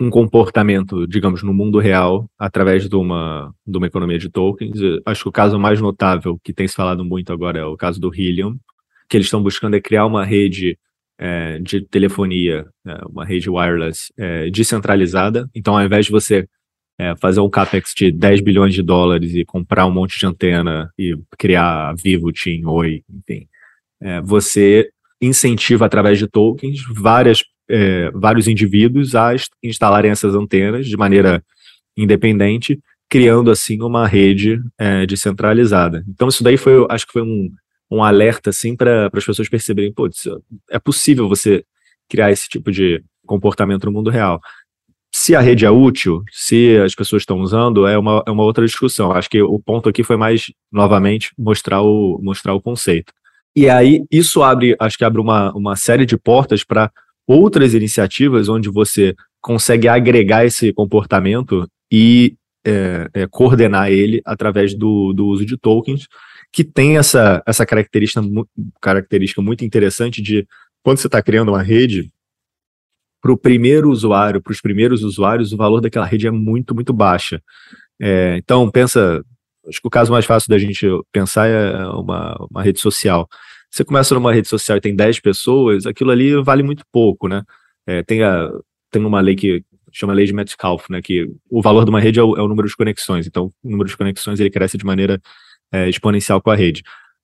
[0.00, 4.80] um comportamento, digamos, no mundo real, através de uma, de uma economia de tokens.
[4.80, 7.76] Eu acho que o caso mais notável, que tem se falado muito agora, é o
[7.76, 8.56] caso do Helium,
[9.12, 10.78] que eles estão buscando é criar uma rede
[11.18, 15.46] é, de telefonia, é, uma rede wireless é, descentralizada.
[15.54, 16.48] Então, ao invés de você
[16.98, 20.90] é, fazer um capex de 10 bilhões de dólares e comprar um monte de antena
[20.98, 23.46] e criar Vivo, TIM, Oi, enfim,
[24.00, 24.88] é, você
[25.20, 31.44] incentiva através de tokens várias, é, vários indivíduos a instalarem essas antenas de maneira
[31.94, 34.58] independente, criando assim uma rede
[35.06, 36.02] descentralizada.
[36.08, 37.50] Então, isso daí foi, acho que foi um
[37.96, 40.08] um alerta assim para as pessoas perceberem, pô,
[40.70, 41.64] é possível você
[42.08, 44.40] criar esse tipo de comportamento no mundo real.
[45.14, 48.64] Se a rede é útil, se as pessoas estão usando, é uma, é uma outra
[48.64, 49.12] discussão.
[49.12, 53.12] Acho que o ponto aqui foi mais, novamente, mostrar o, mostrar o conceito.
[53.54, 56.90] E aí, isso abre, acho que abre uma, uma série de portas para
[57.26, 65.12] outras iniciativas onde você consegue agregar esse comportamento e é, é, coordenar ele através do,
[65.12, 66.06] do uso de tokens,
[66.52, 68.20] que tem essa, essa característica,
[68.80, 70.46] característica muito interessante de
[70.82, 72.10] quando você está criando uma rede,
[73.22, 76.92] para o primeiro usuário, para os primeiros usuários, o valor daquela rede é muito, muito
[76.92, 77.40] baixa.
[78.00, 79.24] É, então, pensa,
[79.68, 83.28] acho que o caso mais fácil da gente pensar é uma, uma rede social.
[83.70, 87.44] Você começa numa rede social e tem 10 pessoas, aquilo ali vale muito pouco, né?
[87.86, 88.50] É, tem, a,
[88.90, 91.00] tem uma lei que chama lei de Metcalfe, né?
[91.00, 93.26] Que o valor de uma rede é o, é o número de conexões.
[93.26, 95.20] Então, o número de conexões ele cresce de maneira
[95.72, 96.82] é, exponencial com a rede.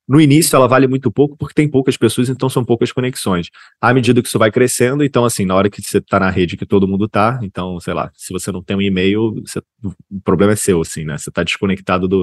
[0.08, 3.50] No início, ela vale muito pouco porque tem poucas pessoas, então são poucas conexões.
[3.78, 6.56] À medida que isso vai crescendo, então, assim, na hora que você está na rede
[6.56, 10.20] que todo mundo está, então, sei lá, se você não tem um e-mail, você, o
[10.24, 11.18] problema é seu, assim, né?
[11.18, 12.22] Você está desconectado do,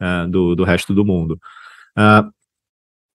[0.00, 1.36] uh, do, do, resto do mundo.
[1.98, 2.30] Uh,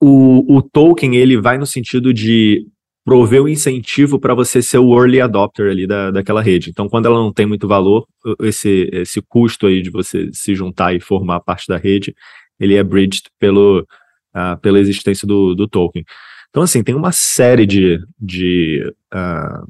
[0.02, 2.68] o, o token, ele vai no sentido de
[3.06, 6.70] prover um incentivo para você ser o early adopter ali da, daquela rede.
[6.70, 8.06] Então, quando ela não tem muito valor,
[8.42, 12.14] esse, esse custo aí de você se juntar e formar parte da rede,
[12.62, 16.06] ele é bridged pelo, uh, pela existência do, do token.
[16.50, 19.68] Então, assim, tem uma série de, de, uh,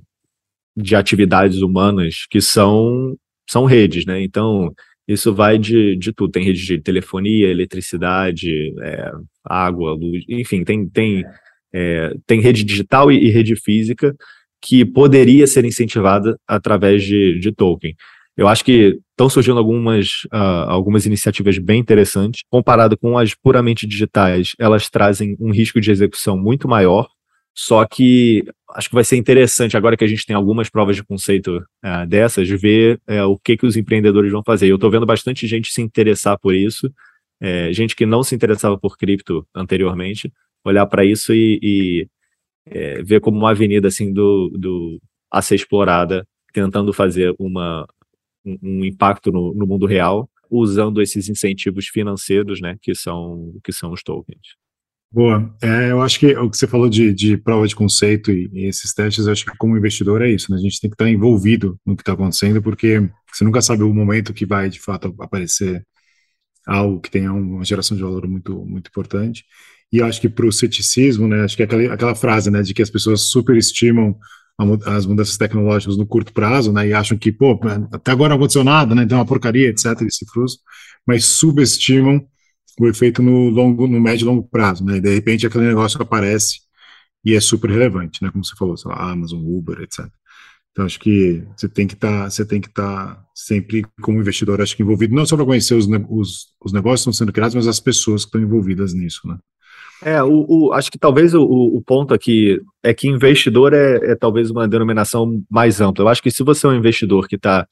[0.75, 3.15] de atividades humanas que são,
[3.49, 4.21] são redes, né?
[4.21, 4.73] Então,
[5.07, 6.31] isso vai de, de tudo.
[6.31, 9.11] Tem rede de telefonia, eletricidade, é,
[9.43, 11.23] água, luz, enfim, tem, tem,
[11.73, 14.15] é, tem rede digital e, e, rede física
[14.61, 17.95] que poderia ser incentivada através de, de token.
[18.37, 22.43] Eu acho que estão surgindo algumas, uh, algumas iniciativas bem interessantes.
[22.49, 27.09] Comparado com as puramente digitais, elas trazem um risco de execução muito maior.
[27.53, 31.03] Só que acho que vai ser interessante, agora que a gente tem algumas provas de
[31.03, 34.67] conceito uh, dessas, ver uh, o que, que os empreendedores vão fazer.
[34.67, 36.89] Eu estou vendo bastante gente se interessar por isso,
[37.41, 40.31] é, gente que não se interessava por cripto anteriormente,
[40.63, 42.07] olhar para isso e, e
[42.67, 47.87] é, ver como uma avenida assim do, do a ser explorada, tentando fazer uma,
[48.45, 53.71] um, um impacto no, no, mundo real, usando esses incentivos financeiros, né, que são, que
[53.71, 54.39] são os tokens.
[55.13, 55.53] Boa.
[55.61, 58.67] É, eu acho que o que você falou de, de prova de conceito e, e,
[58.67, 60.57] esses testes, eu acho que como investidor é isso, né?
[60.57, 63.93] A gente tem que estar envolvido no que está acontecendo, porque você nunca sabe o
[63.93, 65.85] momento que vai, de fato, aparecer
[66.65, 69.43] algo que tenha uma geração de valor muito, muito importante.
[69.91, 72.61] E eu acho que para o ceticismo, né, acho que é aquela, aquela frase, né,
[72.61, 74.17] de que as pessoas superestimam
[74.85, 77.59] as mudanças tecnológicas no curto prazo, né, e acham que, pô,
[77.91, 80.63] até agora não aconteceu nada, né, então é uma porcaria, etc, e se frustram,
[81.07, 82.25] mas subestimam
[82.79, 86.01] o efeito no longo, no médio e longo prazo, né, e de repente aquele negócio
[86.01, 86.61] aparece
[87.23, 90.07] e é super relevante, né, como você falou, sei lá, Amazon, Uber, etc.
[90.71, 94.19] Então acho que você tem que estar, tá, você tem que estar tá sempre como
[94.19, 97.33] investidor, acho que envolvido não só para conhecer os, os, os negócios que estão sendo
[97.33, 99.37] criados, mas as pessoas que estão envolvidas nisso, né?
[100.03, 104.15] É, o, o, acho que talvez o, o, ponto aqui é que investidor é, é,
[104.15, 106.03] talvez uma denominação mais ampla.
[106.03, 107.67] Eu acho que se você é um investidor que está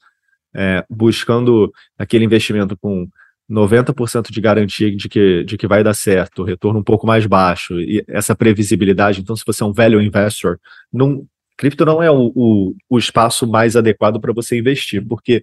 [0.54, 3.08] é, buscando aquele investimento com
[3.50, 7.80] 90% de garantia de que, de que vai dar certo, retorno um pouco mais baixo,
[7.80, 10.58] e essa previsibilidade, então se você é um value investor,
[10.92, 11.26] não,
[11.56, 15.42] cripto não é o, o, o espaço mais adequado para você investir, porque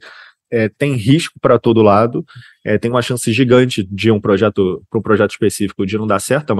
[0.52, 2.26] é, tem risco para todo lado,
[2.66, 6.20] é, tem uma chance gigante de um projeto, para um projeto específico, de não dar
[6.20, 6.56] certo,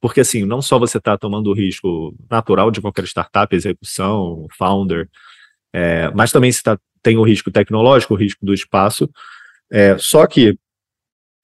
[0.00, 5.08] porque assim, não só você está tomando o risco natural de qualquer startup, execução, founder,
[5.72, 9.08] é, mas também você tá, tem o risco tecnológico, o risco do espaço,
[9.70, 10.58] é, só que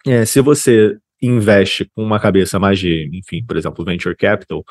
[0.07, 4.65] é, se você investe com uma cabeça mais de, enfim, por exemplo, venture capital,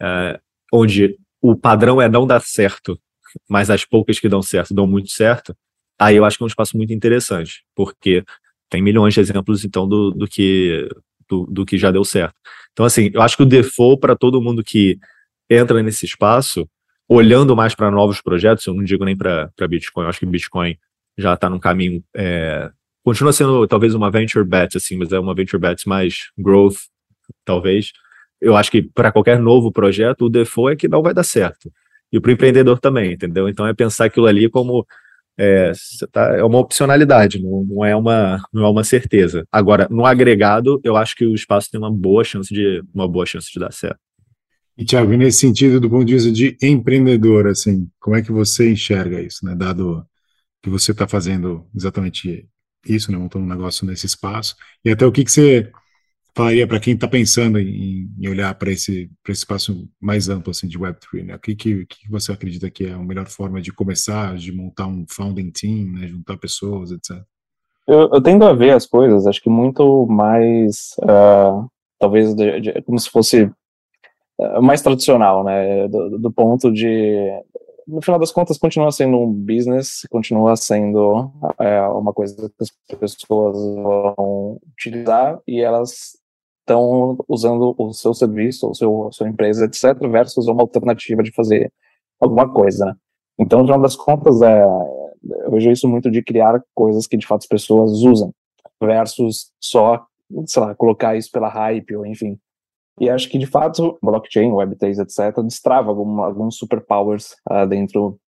[0.00, 0.40] é,
[0.72, 2.98] onde o padrão é não dar certo,
[3.48, 5.54] mas as poucas que dão certo dão muito certo,
[5.98, 8.24] aí eu acho que é um espaço muito interessante, porque
[8.68, 10.88] tem milhões de exemplos, então, do, do que
[11.28, 12.34] do, do, que já deu certo.
[12.72, 14.98] Então, assim, eu acho que o default para todo mundo que
[15.48, 16.68] entra nesse espaço,
[17.08, 20.76] olhando mais para novos projetos, eu não digo nem para Bitcoin, eu acho que Bitcoin
[21.16, 22.02] já está num caminho.
[22.14, 22.70] É,
[23.02, 26.76] continua sendo talvez uma venture bet, assim, mas é uma venture bet mais growth,
[27.44, 27.92] talvez.
[28.40, 31.72] Eu acho que para qualquer novo projeto, o default é que não vai dar certo.
[32.12, 33.48] E para o empreendedor também, entendeu?
[33.48, 34.86] Então é pensar aquilo ali como
[35.38, 35.72] é,
[36.10, 39.46] tá, é uma opcionalidade, não, não, é uma, não é uma certeza.
[39.52, 43.26] Agora, no agregado, eu acho que o espaço tem uma boa chance de, uma boa
[43.26, 44.00] chance de dar certo.
[44.78, 48.70] E, Thiago, nesse sentido, do ponto de vista de empreendedor, assim, como é que você
[48.70, 49.54] enxerga isso, né?
[49.54, 50.04] Dado
[50.62, 52.46] que você está fazendo exatamente
[52.86, 53.16] isso, né?
[53.16, 54.54] Montando um negócio nesse espaço.
[54.84, 55.70] E até o que, que você
[56.36, 60.68] falaria para quem está pensando em, em olhar para esse, esse espaço mais amplo assim,
[60.68, 61.24] de Web3?
[61.24, 61.34] Né?
[61.34, 64.86] O que, que, que você acredita que é a melhor forma de começar, de montar
[64.86, 66.06] um founding team, né?
[66.06, 67.16] juntar pessoas, etc?
[67.88, 71.66] Eu, eu tendo a ver as coisas, acho que muito mais, uh,
[71.98, 73.44] talvez, de, de, como se fosse
[74.38, 75.88] uh, mais tradicional, né?
[75.88, 77.32] Do, do ponto de
[77.86, 81.30] no final das contas, continua sendo um business, continua sendo
[81.60, 86.18] é, uma coisa que as pessoas vão utilizar e elas
[86.66, 91.72] estão usando o seu serviço, o seu, sua empresa, etc., versus uma alternativa de fazer
[92.20, 92.94] alguma coisa, né?
[93.38, 94.64] Então, no final das contas, é,
[95.44, 98.32] eu vejo isso muito de criar coisas que, de fato, as pessoas usam,
[98.82, 100.04] versus só,
[100.46, 102.38] sei lá, colocar isso pela hype, ou enfim.
[102.98, 108.18] E acho que, de fato, blockchain, Web3, etc., destrava algum, alguns superpowers uh, dentro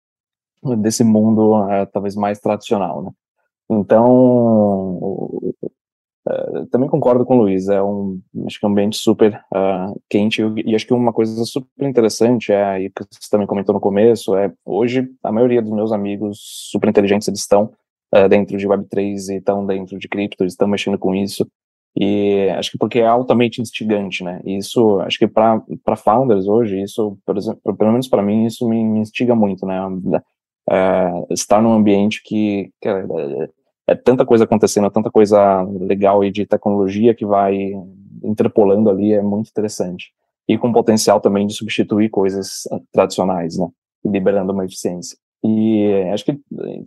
[0.79, 3.11] desse mundo, uh, talvez mais tradicional, né?
[3.71, 5.55] Então,
[6.29, 9.99] Uh, também concordo com o Luiz, é um, acho que é um ambiente super uh,
[10.11, 10.43] quente.
[10.65, 14.37] E, acho que uma coisa super interessante é, e que você também comentou no começo,
[14.37, 16.39] é hoje a maioria dos meus amigos
[16.71, 17.73] super inteligentes eles estão
[18.15, 21.47] uh, dentro de Web3 e estão dentro de cripto, estão mexendo com isso.
[21.99, 26.81] E acho que porque é altamente instigante, né, e isso, acho que para founders hoje,
[26.81, 29.81] isso, por exemplo, pelo menos para mim, isso me, me, instiga muito, né,
[31.31, 32.89] estar num ambiente que, que
[33.89, 37.73] é tanta coisa acontecendo, tanta coisa legal e de tecnologia que vai
[38.23, 40.13] interpolando ali, é muito interessante.
[40.47, 43.67] E com potencial também de substituir coisas ah, tradicionais, né?
[44.05, 45.17] Liberando uma eficiência.
[45.43, 46.39] E acho que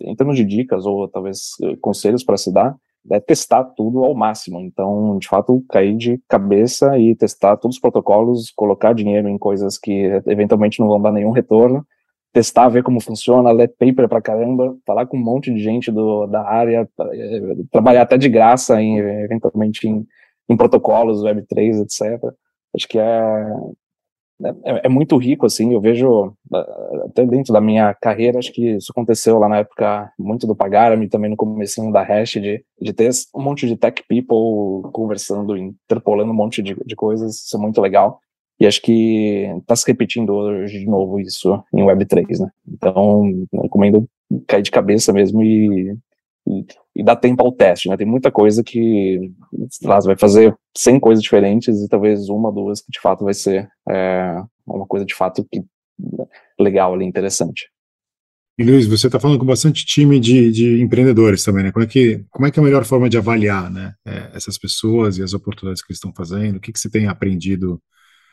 [0.02, 2.76] em termos de dicas ou talvez eh, conselhos para se dar,
[3.10, 4.60] é testar tudo ao máximo.
[4.60, 9.78] Então, de fato, cair de cabeça e testar todos os protocolos, colocar dinheiro em coisas
[9.78, 11.86] que eventualmente não vão dar nenhum retorno
[12.32, 16.26] testar, ver como funciona, ler paper pra caramba, falar com um monte de gente do,
[16.28, 20.06] da área, eh, trabalhar até de graça, em, eventualmente em,
[20.50, 22.34] em protocolos, Web3, etc.
[22.74, 23.46] Acho que é,
[24.64, 28.76] é, é, muito rico, assim, eu vejo, eh, até dentro da minha carreira, acho que
[28.76, 32.94] isso aconteceu lá na época, muito do Pagarami, também no começo da Hash, de, de
[32.94, 37.60] ter um monte de tech people conversando, interpolando um monte de, de coisas, isso é
[37.60, 38.20] muito legal.
[38.62, 42.52] E acho que está se repetindo hoje de novo isso em Web3, né?
[42.68, 43.24] Então,
[43.60, 44.08] recomendo
[44.48, 45.98] cair de cabeça mesmo e,
[46.48, 46.66] e,
[46.98, 47.98] e dar tempo ao teste, né?
[47.98, 49.32] Tem muita coisa que,
[49.82, 53.34] lá, você vai fazer 100 coisas diferentes e talvez uma, duas que de fato vai
[53.34, 55.64] ser é, uma coisa de fato que
[56.60, 57.68] legal ali, interessante.
[58.60, 61.72] E Luiz, você está falando com bastante time de, de, empreendedores também, né?
[61.72, 64.60] Como é, que, como é que é a melhor forma de avaliar né, é, essas
[64.60, 66.58] pessoas e as oportunidades que eles estão fazendo?
[66.58, 67.82] O que, que você tem aprendido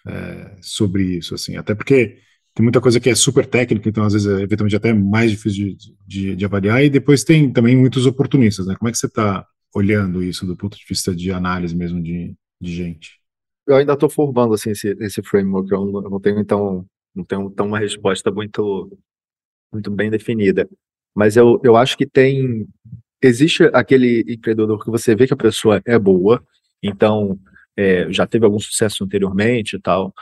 [0.09, 2.19] é, sobre isso, assim, até porque
[2.55, 5.77] tem muita coisa que é super técnica, então às vezes é eventualmente até mais difícil
[5.77, 8.75] de, de, de avaliar, e depois tem também muitos oportunistas, né?
[8.77, 12.35] Como é que você está olhando isso do ponto de vista de análise mesmo de,
[12.61, 13.19] de gente?
[13.67, 17.25] Eu ainda estou formando assim esse, esse framework, eu não, eu não tenho então não
[17.25, 18.91] tenho então uma resposta muito
[19.73, 20.69] muito bem definida.
[21.15, 22.67] Mas eu, eu acho que tem.
[23.21, 26.43] Existe aquele empreendedor que você vê que a pessoa é boa,
[26.83, 27.39] então
[27.79, 30.13] é, já teve algum sucesso anteriormente e tal,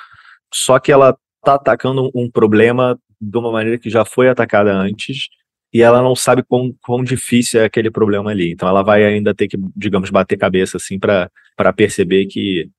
[0.52, 5.28] só que ela está atacando um problema de uma maneira que já foi atacada antes
[5.72, 8.52] e ela não sabe quão, quão difícil é aquele problema ali.
[8.52, 11.30] Então ela vai ainda ter que, digamos, bater cabeça assim para
[11.74, 12.70] perceber que,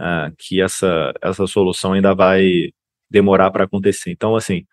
[0.00, 2.72] uh, que essa, essa solução ainda vai
[3.10, 4.10] demorar para acontecer.
[4.10, 4.64] Então, assim,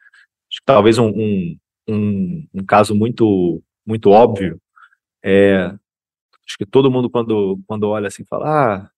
[0.66, 4.60] talvez um, um, um, um, caso muito, muito óbvio
[5.24, 5.74] é.
[6.48, 8.90] Acho que todo mundo, quando, quando olha assim, fala: ah,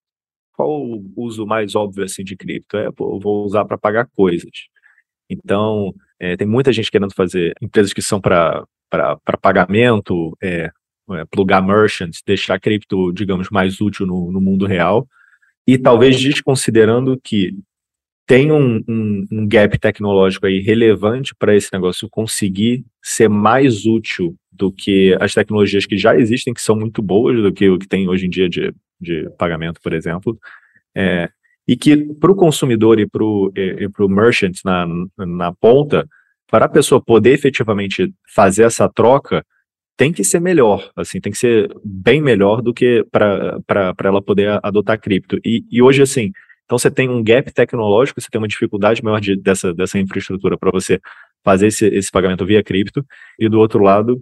[0.59, 2.75] qual o uso mais óbvio assim de cripto?
[2.75, 4.51] É, pô, vou usar para pagar coisas.
[5.29, 8.67] Então, é, tem muita gente querendo fazer empresas que são para
[9.41, 10.69] pagamento, é,
[11.11, 15.07] é, plugar merchants, deixar cripto, digamos, mais útil no, no mundo real,
[15.65, 17.55] e talvez desconsiderando que
[18.27, 24.35] tem um, um, um gap tecnológico aí relevante para esse negócio conseguir ser mais útil
[24.51, 27.87] do que as tecnologias que já existem, que são muito boas, do que o que
[27.87, 30.37] tem hoje em dia de, de pagamento, por exemplo.
[30.95, 31.29] É,
[31.67, 34.87] e que para o consumidor e para o merchant na,
[35.17, 36.07] na ponta,
[36.49, 39.45] para a pessoa poder efetivamente fazer essa troca,
[39.95, 44.59] tem que ser melhor, assim, tem que ser bem melhor do que para ela poder
[44.63, 45.37] adotar cripto.
[45.45, 46.31] E, e hoje, assim,
[46.63, 50.57] então você tem um gap tecnológico, você tem uma dificuldade maior de, dessa, dessa infraestrutura
[50.57, 50.99] para você
[51.43, 53.05] fazer esse, esse pagamento via cripto,
[53.37, 54.21] e do outro lado,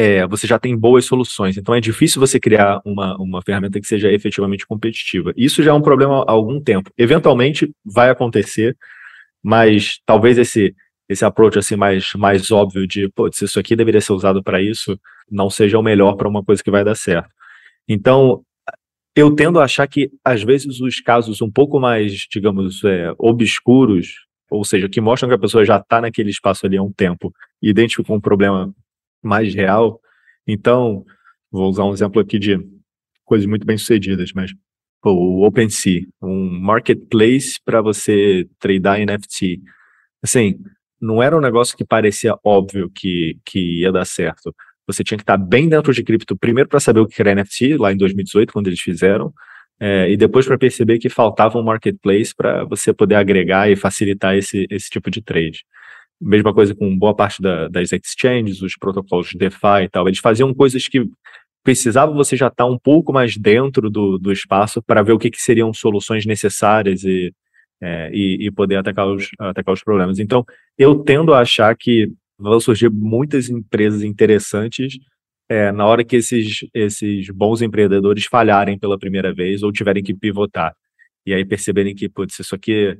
[0.00, 1.58] é, você já tem boas soluções.
[1.58, 5.30] Então é difícil você criar uma, uma ferramenta que seja efetivamente competitiva.
[5.36, 6.90] Isso já é um problema há algum tempo.
[6.96, 8.74] Eventualmente vai acontecer,
[9.42, 10.74] mas talvez esse
[11.06, 14.98] esse approach assim mais mais óbvio de, se isso aqui deveria ser usado para isso,
[15.30, 17.28] não seja o melhor para uma coisa que vai dar certo.
[17.86, 18.42] Então,
[19.14, 24.14] eu tendo a achar que, às vezes, os casos um pouco mais, digamos, é, obscuros,
[24.48, 27.32] ou seja, que mostram que a pessoa já está naquele espaço ali há um tempo
[27.60, 28.72] e identificou um problema
[29.22, 30.00] mais real.
[30.46, 31.04] Então,
[31.50, 32.58] vou usar um exemplo aqui de
[33.24, 34.52] coisas muito bem sucedidas, mas
[35.02, 39.60] pô, o OpenSea, um marketplace para você tradear NFT.
[40.22, 40.58] Assim,
[41.00, 44.54] não era um negócio que parecia óbvio que, que ia dar certo
[44.92, 47.76] você tinha que estar bem dentro de cripto, primeiro para saber o que era NFT,
[47.76, 49.32] lá em 2018, quando eles fizeram,
[49.78, 54.36] é, e depois para perceber que faltava um marketplace para você poder agregar e facilitar
[54.36, 55.64] esse, esse tipo de trade.
[56.20, 60.06] Mesma coisa com boa parte da, das exchanges, os protocolos de DeFi e tal.
[60.06, 61.08] Eles faziam coisas que
[61.62, 65.30] precisava você já estar um pouco mais dentro do, do espaço para ver o que,
[65.30, 67.32] que seriam soluções necessárias e,
[67.82, 70.18] é, e, e, poder atacar os, atacar os problemas.
[70.18, 70.44] Então,
[70.78, 74.98] eu tendo a achar que vão surgir muitas empresas interessantes
[75.48, 80.14] é, na hora que esses, esses bons empreendedores falharem pela primeira vez ou tiverem que
[80.14, 80.74] pivotar.
[81.26, 82.96] E aí perceberem que, putz, isso aqui,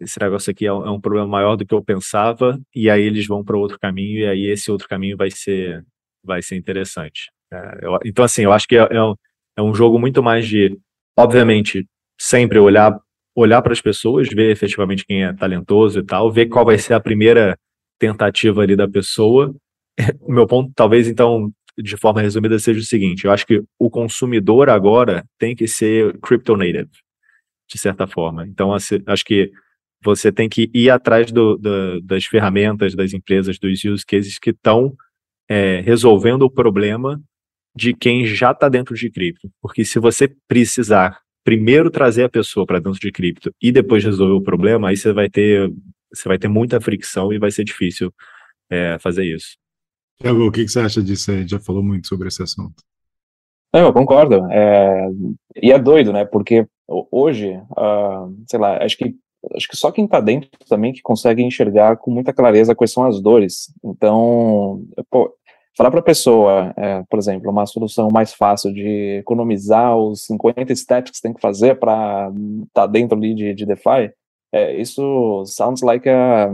[0.00, 3.02] esse negócio aqui é um, é um problema maior do que eu pensava, e aí
[3.02, 5.84] eles vão para outro caminho, e aí esse outro caminho vai ser,
[6.24, 7.30] vai ser interessante.
[7.52, 9.14] É, eu, então, assim, eu acho que é, é, um,
[9.56, 10.78] é um jogo muito mais de,
[11.16, 11.86] obviamente,
[12.18, 12.98] sempre olhar
[13.40, 16.94] olhar para as pessoas, ver efetivamente quem é talentoso e tal, ver qual vai ser
[16.94, 17.56] a primeira
[17.98, 19.54] tentativa ali da pessoa.
[20.20, 23.90] O meu ponto, talvez, então, de forma resumida, seja o seguinte: eu acho que o
[23.90, 26.88] consumidor agora tem que ser crypto native,
[27.68, 28.46] de certa forma.
[28.46, 29.50] Então, acho que
[30.02, 34.50] você tem que ir atrás do, do, das ferramentas, das empresas, dos use cases que
[34.50, 34.94] estão
[35.48, 37.20] é, resolvendo o problema
[37.74, 39.50] de quem já está dentro de cripto.
[39.60, 44.34] Porque se você precisar primeiro trazer a pessoa para dentro de cripto e depois resolver
[44.34, 45.72] o problema, aí você vai ter
[46.12, 48.12] você vai ter muita fricção e vai ser difícil
[48.70, 49.56] é, fazer isso.
[50.20, 51.30] Tiago, o que, que, você acha disso?
[51.30, 52.82] A gente já falou muito sobre esse assunto.
[53.72, 54.46] eu concordo.
[54.50, 55.08] É,
[55.62, 56.24] e é doido, né?
[56.24, 59.14] Porque hoje, uh, sei lá, acho que
[59.54, 63.04] acho que só quem está dentro também que consegue enxergar com muita clareza quais são
[63.04, 63.72] as dores.
[63.84, 65.32] Então, pô,
[65.76, 70.74] falar para a pessoa, é, por exemplo, uma solução mais fácil de economizar os 50
[70.74, 72.30] steps que tem que fazer para
[72.66, 74.12] estar tá dentro ali de, de DeFi,
[74.52, 76.50] é, isso sounds like a,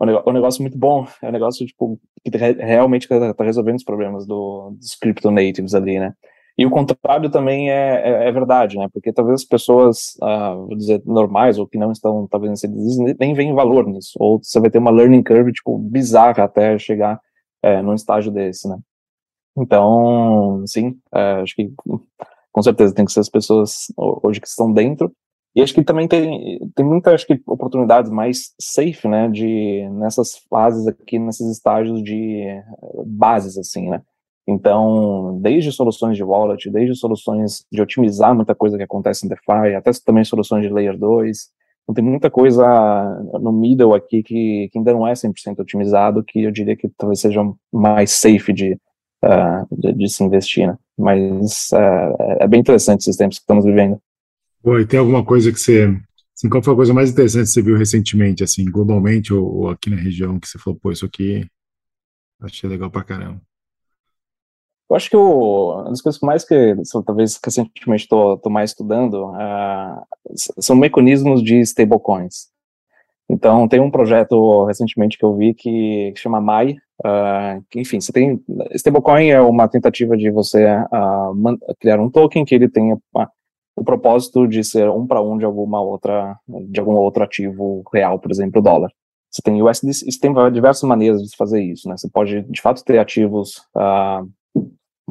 [0.00, 4.70] um negócio muito bom, é um negócio tipo, que realmente está resolvendo os problemas do,
[4.72, 6.14] dos crypto natives ali, né?
[6.58, 8.88] E o contrário também é, é, é verdade, né?
[8.92, 13.32] Porque talvez as pessoas, ah, vou dizer, normais ou que não estão talvez inseridas nem
[13.32, 14.14] veem valor nisso.
[14.18, 17.20] Ou você vai ter uma learning curve, tipo, bizarra até chegar
[17.62, 18.76] é, num estágio desse, né?
[19.56, 21.72] Então, sim, é, acho que
[22.52, 25.12] com certeza tem que ser as pessoas hoje que estão dentro
[25.54, 30.38] e acho que também tem, tem muitas acho que, oportunidades mais safe, né, de, nessas
[30.48, 32.64] fases aqui, nesses estágios de eh,
[33.04, 34.02] bases, assim, né.
[34.48, 39.74] Então, desde soluções de wallet, desde soluções de otimizar muita coisa que acontece em DeFi,
[39.76, 41.50] até também soluções de Layer 2,
[41.82, 42.64] Então tem muita coisa
[43.42, 47.20] no middle aqui que, que ainda não é 100% otimizado, que eu diria que talvez
[47.20, 48.72] seja mais safe de,
[49.22, 50.78] uh, de, de, se investir, né?
[50.98, 54.00] Mas uh, é bem interessante esses tempos que estamos vivendo.
[54.62, 55.94] Pô, e tem alguma coisa que você...
[56.34, 59.68] Assim, qual foi a coisa mais interessante que você viu recentemente, assim, globalmente ou, ou
[59.68, 61.46] aqui na região, que você falou, pô, isso aqui
[62.40, 63.42] achei legal pra caramba?
[64.88, 66.74] Eu acho que o, uma das coisas mais que,
[67.04, 70.02] talvez recentemente estou mais estudando, uh,
[70.58, 72.48] são mecanismos de stablecoins.
[73.28, 78.10] Então, tem um projeto recentemente que eu vi que, chama MAI, uh, que, enfim, você
[78.12, 82.96] tem, stablecoin é uma tentativa de você uh, criar um token que ele tenha
[83.76, 88.18] o propósito de ser um para um de alguma outra, de algum outro ativo real,
[88.18, 88.90] por exemplo, o dólar.
[89.30, 91.96] Você tem USD, tem diversas maneiras de fazer isso, né?
[91.96, 94.26] Você pode, de fato, ter ativos uh,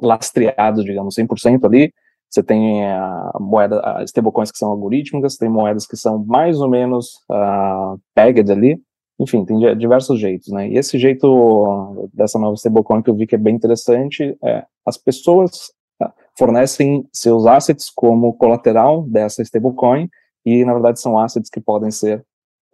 [0.02, 1.93] lastreados, digamos, 100% ali.
[2.30, 6.70] Você tem a moeda, a stablecoins que são algorítmicas, tem moedas que são mais ou
[6.70, 8.78] menos uh, pegged ali.
[9.20, 10.68] Enfim, tem diversos jeitos, né?
[10.70, 14.98] E esse jeito dessa nova stablecoin que eu vi que é bem interessante é as
[14.98, 20.08] pessoas ah, fornecem seus assets como colateral dessa stablecoin
[20.45, 22.24] e, na verdade, são assets que podem ser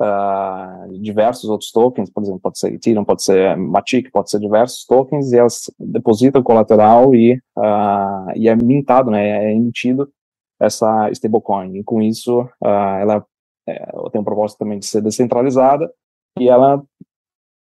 [0.04, 4.86] uh, diversos outros tokens, por exemplo, pode ser Ethereum, pode ser Matic, pode ser diversos
[4.86, 10.12] tokens, e elas depositam colateral e, uh, e é mintado, né, é emitido
[10.60, 11.78] essa stablecoin.
[11.78, 13.26] E com isso, uh, ela
[13.68, 15.90] é, tem um propósito também de ser descentralizada,
[16.40, 16.84] e ela,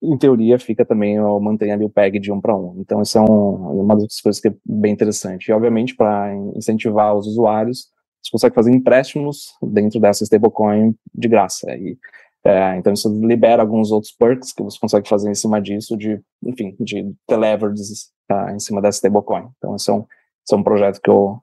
[0.01, 2.75] em teoria, fica também, mantém ali o PEG de um para um.
[2.79, 5.49] Então, isso é um, uma das coisas que é bem interessante.
[5.49, 7.89] E, obviamente, para incentivar os usuários,
[8.23, 11.71] você consegue fazer empréstimos dentro dessa stablecoin de graça.
[11.75, 11.97] E
[12.43, 16.19] é, então isso libera alguns outros perks que você consegue fazer em cima disso, de,
[16.43, 19.49] enfim, de televerages tá, em cima dessa stablecoin.
[19.57, 21.39] Então esse é um, esse é um projeto que eu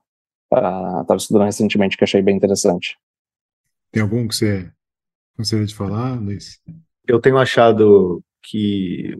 [0.51, 2.97] estava uh, estudando recentemente que achei bem interessante.
[3.91, 4.71] Tem algum que você
[5.37, 6.59] gostaria de falar, Luiz?
[7.07, 9.15] Eu tenho achado que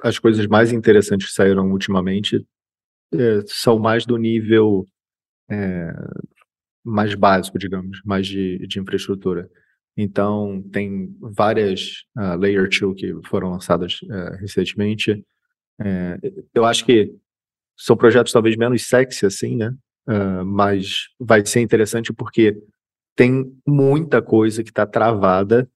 [0.00, 2.46] as coisas mais interessantes que saíram ultimamente
[3.12, 4.86] é, são mais do nível
[5.50, 5.92] é,
[6.84, 9.50] mais básico, digamos, mais de, de infraestrutura.
[9.96, 15.24] Então, tem várias uh, Layer 2 que foram lançadas uh, recentemente.
[15.80, 16.18] É,
[16.54, 17.14] eu acho que
[17.76, 19.74] são projetos talvez menos sexy, assim, né?
[20.08, 22.56] Uh, mas vai ser interessante porque
[23.16, 25.68] tem muita coisa que está travada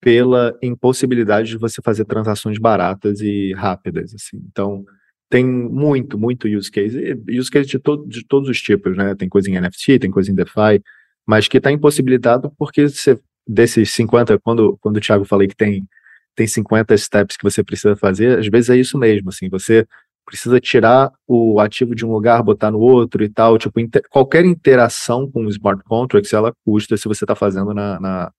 [0.00, 4.40] pela impossibilidade de você fazer transações baratas e rápidas, assim.
[4.50, 4.84] Então,
[5.28, 9.14] tem muito, muito use case, use case de, to de todos os tipos, né?
[9.16, 10.80] Tem coisa em NFT, tem coisa em DeFi,
[11.26, 13.18] mas que está impossibilitado porque você
[13.48, 15.86] desses 50, quando, quando o Thiago falei que tem,
[16.36, 19.86] tem 50 steps que você precisa fazer, às vezes é isso mesmo, assim, você
[20.26, 24.44] precisa tirar o ativo de um lugar, botar no outro e tal, tipo, inter, qualquer
[24.44, 28.32] interação com o smart contracts, ela custa se você está fazendo na, na,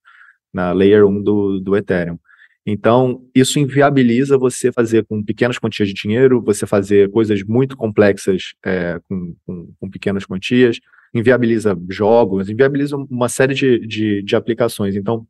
[0.53, 2.19] na layer 1 do, do Ethereum.
[2.63, 8.53] Então, isso inviabiliza você fazer com pequenas quantias de dinheiro, você fazer coisas muito complexas
[8.63, 10.79] é, com, com, com pequenas quantias,
[11.13, 14.95] inviabiliza jogos, inviabiliza uma série de, de, de aplicações.
[14.95, 15.27] Então,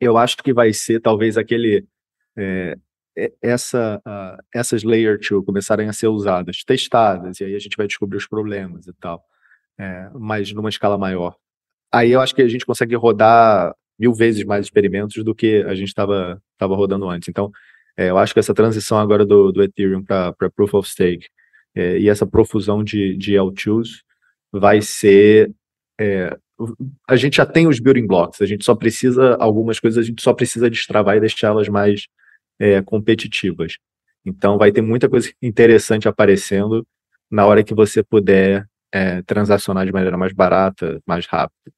[0.00, 1.86] eu acho que vai ser talvez aquele.
[2.36, 2.76] É,
[3.42, 7.86] essa, uh, essas layer 2 começarem a ser usadas, testadas, e aí a gente vai
[7.86, 9.22] descobrir os problemas e tal,
[9.78, 11.36] é, mas numa escala maior.
[11.92, 15.74] Aí eu acho que a gente consegue rodar mil vezes mais experimentos do que a
[15.74, 17.28] gente estava rodando antes.
[17.28, 17.52] Então,
[17.96, 21.28] é, eu acho que essa transição agora do, do Ethereum para Proof of Stake
[21.74, 24.02] é, e essa profusão de, de L2s
[24.52, 25.50] vai ser.
[26.00, 26.36] É,
[27.08, 30.22] a gente já tem os building blocks, a gente só precisa, algumas coisas a gente
[30.22, 32.06] só precisa destravar e deixá-las mais
[32.58, 33.78] é, competitivas.
[34.24, 36.86] Então vai ter muita coisa interessante aparecendo
[37.30, 41.72] na hora que você puder é, transacionar de maneira mais barata, mais rápida.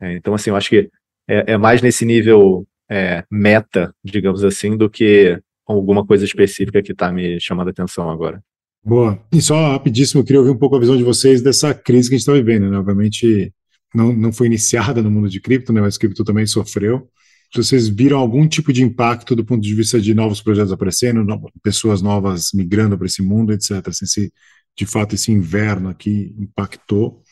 [0.00, 0.90] É, então, assim, eu acho que
[1.28, 6.92] é, é mais nesse nível é, meta, digamos assim, do que alguma coisa específica que
[6.92, 8.42] está me chamando a atenção agora.
[8.84, 9.18] Boa.
[9.32, 12.16] E só rapidíssimo, eu queria ouvir um pouco a visão de vocês dessa crise que
[12.16, 12.68] a gente está vivendo.
[12.68, 12.76] Né?
[12.76, 13.50] Obviamente,
[13.94, 15.80] não, não foi iniciada no mundo de cripto, né?
[15.80, 17.08] mas cripto também sofreu.
[17.54, 21.50] Vocês viram algum tipo de impacto do ponto de vista de novos projetos aparecendo, no,
[21.62, 23.88] pessoas novas migrando para esse mundo, etc.
[23.88, 24.32] Assim, se
[24.76, 27.22] de fato esse inverno aqui impactou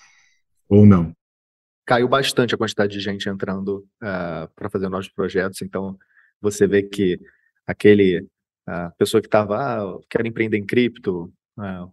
[0.68, 1.12] ou não?
[1.84, 5.98] Caiu bastante a quantidade de gente entrando uh, eh, para fazer novos projetos, então
[6.40, 7.18] você vê que
[7.66, 8.24] aquele
[8.64, 11.32] a pessoa que estava, ah, quero empreender em cripto,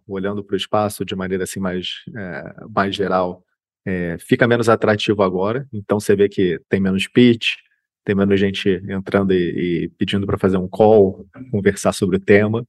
[0.06, 3.44] olhando para o espaço de maneira assim mais, é, mais geral,
[3.86, 5.66] é, fica menos atrativo agora.
[5.72, 7.54] Então você vê que tem menos pitch,
[8.04, 12.66] tem menos gente entrando e, e pedindo para fazer um call, conversar sobre o tema.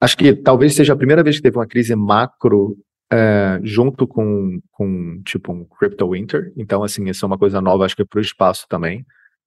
[0.00, 2.76] Acho que talvez seja a primeira vez que teve uma crise macro
[3.12, 6.52] é, junto com, com tipo um crypto winter.
[6.56, 9.04] Então assim isso é uma coisa nova, acho que para o espaço também.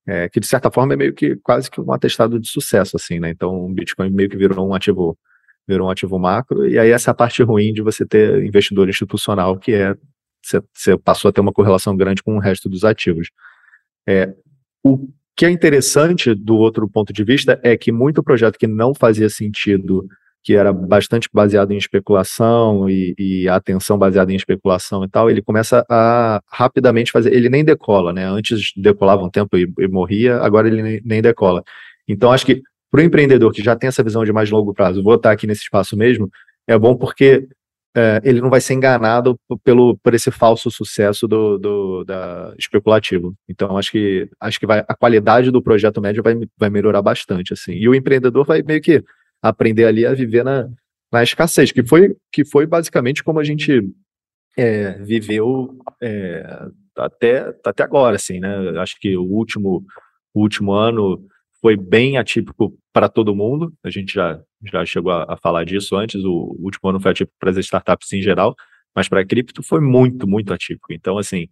[0.07, 3.19] é, que de certa forma é meio que quase que um atestado de sucesso, assim,
[3.19, 3.29] né?
[3.29, 5.17] Então o Bitcoin meio que virou um ativo,
[5.67, 8.87] virou um ativo macro, e aí essa é a parte ruim de você ter investidor
[8.87, 9.95] institucional, que é
[10.41, 13.29] você passou a ter uma correlação grande com o resto dos ativos.
[14.07, 14.33] É,
[14.83, 18.93] o que é interessante do outro ponto de vista é que muito projeto que não
[18.95, 20.07] fazia sentido
[20.43, 25.41] que era bastante baseado em especulação e, e, atenção baseada em especulação e tal, ele
[25.41, 28.25] começa a rapidamente fazer, ele nem decola, né?
[28.25, 31.61] Antes decolava um tempo e, e morria, agora ele nem, nem decola.
[32.07, 32.61] Então, acho que
[32.91, 35.45] para o empreendedor que já tem essa visão de mais longo prazo, vou estar aqui
[35.45, 36.29] nesse espaço mesmo,
[36.67, 37.47] é bom porque
[37.95, 43.33] é, ele não vai ser enganado pelo, por esse falso sucesso do, do da especulativo.
[43.49, 47.53] Então, acho que, acho que vai, a qualidade do projeto médio vai, vai melhorar bastante,
[47.53, 47.73] assim.
[47.73, 49.03] E o empreendedor vai meio que
[49.41, 50.69] aprender ali a viver na,
[51.11, 53.81] na escassez, que foi, que foi basicamente como a gente
[54.55, 58.79] é, viveu é, até, até agora, assim, né?
[58.79, 59.83] Acho que o último,
[60.35, 61.25] o último ano
[61.61, 65.95] foi bem atípico para todo mundo, a gente já, já chegou a, a falar disso
[65.95, 68.55] antes, o, último ano foi atípico para as startups em geral,
[68.95, 70.93] mas para a cripto foi muito, muito atípico.
[70.93, 71.47] Então, assim,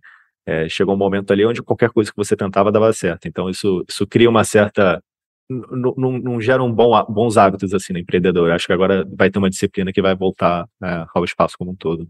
[0.46, 3.28] é, chegou um momento ali onde qualquer coisa que você tentava dava certo.
[3.28, 5.02] Então, isso, isso cria uma certa
[5.50, 8.52] não, não geram bom, bons hábitos assim no empreendedor.
[8.52, 11.76] Acho que agora vai ter uma disciplina que vai voltar é, ao espaço como um
[11.76, 12.08] todo.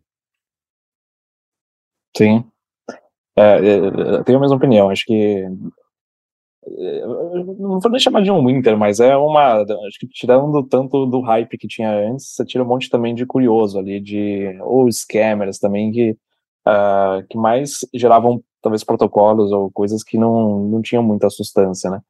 [2.16, 2.46] Sim.
[3.38, 4.90] É, é eu tenho a mesma opinião.
[4.90, 5.50] Acho que é,
[7.60, 9.62] não vou nem chamar de um winter, mas é uma.
[9.62, 13.26] Acho que tirando tanto do hype que tinha antes, você tira um monte também de
[13.26, 16.12] curioso ali, de ou scammers também que,
[16.68, 22.02] uh, que mais geravam talvez protocolos ou coisas que não, não tinham muita substância, né?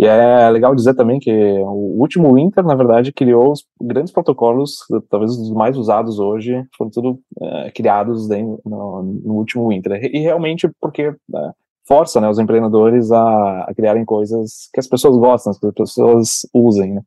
[0.00, 4.78] E é legal dizer também que o último Winter, na verdade, criou os grandes protocolos,
[5.10, 10.02] talvez os mais usados hoje, foram tudo é, criados no, no, último Winter.
[10.02, 11.50] E realmente porque é,
[11.86, 16.46] força né, os empreendedores a, a, criarem coisas que as pessoas gostam, que as pessoas
[16.54, 16.94] usem.
[16.94, 17.02] Né?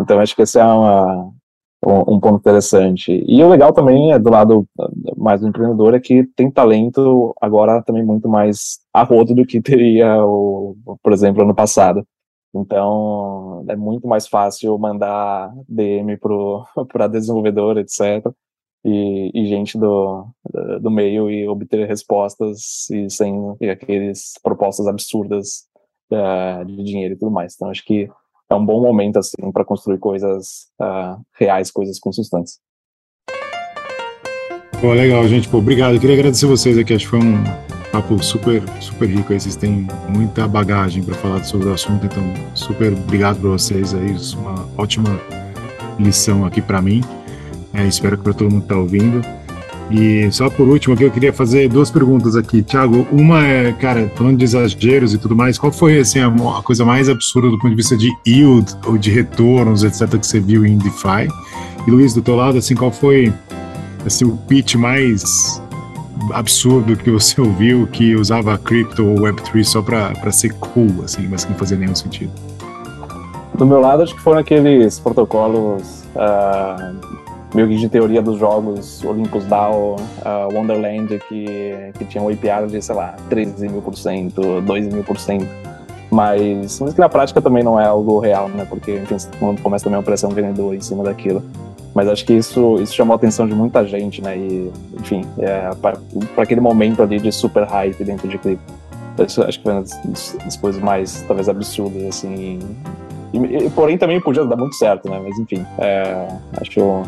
[0.00, 1.30] Então, acho que esse é uma,
[1.84, 3.24] um, um, ponto interessante.
[3.26, 4.68] E o legal também é do lado
[5.16, 9.60] mais do empreendedor é que tem talento agora também muito mais a rodo do que
[9.62, 12.06] teria, o, por exemplo, ano passado.
[12.54, 16.16] Então, é muito mais fácil mandar DM
[16.88, 18.26] para desenvolvedor, etc.
[18.88, 20.28] E, e, gente do,
[20.80, 25.64] do meio e obter respostas e sem e aqueles propostas absurdas
[26.12, 27.54] uh, de dinheiro e tudo mais.
[27.54, 28.08] Então, acho que
[28.48, 32.60] é um bom momento assim para construir coisas uh, reais, coisas consistentes.
[34.80, 35.48] Pô, legal, gente.
[35.48, 35.94] Pô, obrigado.
[35.94, 36.94] Eu queria agradecer vocês aqui.
[36.94, 37.42] Acho que foi um
[37.90, 39.40] papo super, super rico aí.
[39.40, 42.22] Vocês têm muita bagagem para falar sobre o assunto, então
[42.54, 44.14] super obrigado para vocês aí.
[44.38, 45.18] Uma ótima
[45.98, 47.00] lição aqui para mim.
[47.76, 49.20] É, espero que para todo mundo que está ouvindo.
[49.90, 53.06] E só por último aqui eu queria fazer duas perguntas aqui, Thiago.
[53.12, 56.84] Uma é, cara, falando de exageros e tudo mais, qual foi assim a, a coisa
[56.84, 60.64] mais absurda do ponto de vista de yield ou de retornos, etc, que você viu
[60.64, 61.28] em DeFi?
[61.86, 63.32] E Luiz, do teu lado, assim, qual foi
[64.04, 65.62] assim o pitch mais
[66.32, 71.44] absurdo que você ouviu que usava cripto ou Web3 só para ser cool, assim, mas
[71.44, 72.32] que não fazia nenhum sentido?
[73.54, 79.04] Do meu lado, acho que foram aqueles protocolos uh, meio que de teoria dos jogos,
[79.04, 84.60] Olympus DAO, uh, Wonderland, que, que tinham API de, sei lá, 13 mil por cento,
[84.60, 85.46] 2 mil por cento.
[86.10, 88.66] Mas, mas que na prática também não é algo real, né?
[88.68, 89.16] Porque, enfim,
[89.62, 91.42] começa também a pressão vendedor em cima daquilo.
[91.94, 94.36] Mas acho que isso, isso chamou a atenção de muita gente, né?
[94.36, 94.70] E,
[95.00, 95.98] enfim, é, para
[96.42, 98.62] aquele momento ali de super hype dentro de clipe.
[99.18, 102.58] Acho que foi uma das, das, coisas mais, talvez, absurdas, assim.
[103.32, 105.18] E, e, porém, também podia dar muito certo, né?
[105.24, 106.28] Mas, enfim, é,
[106.60, 107.02] acho,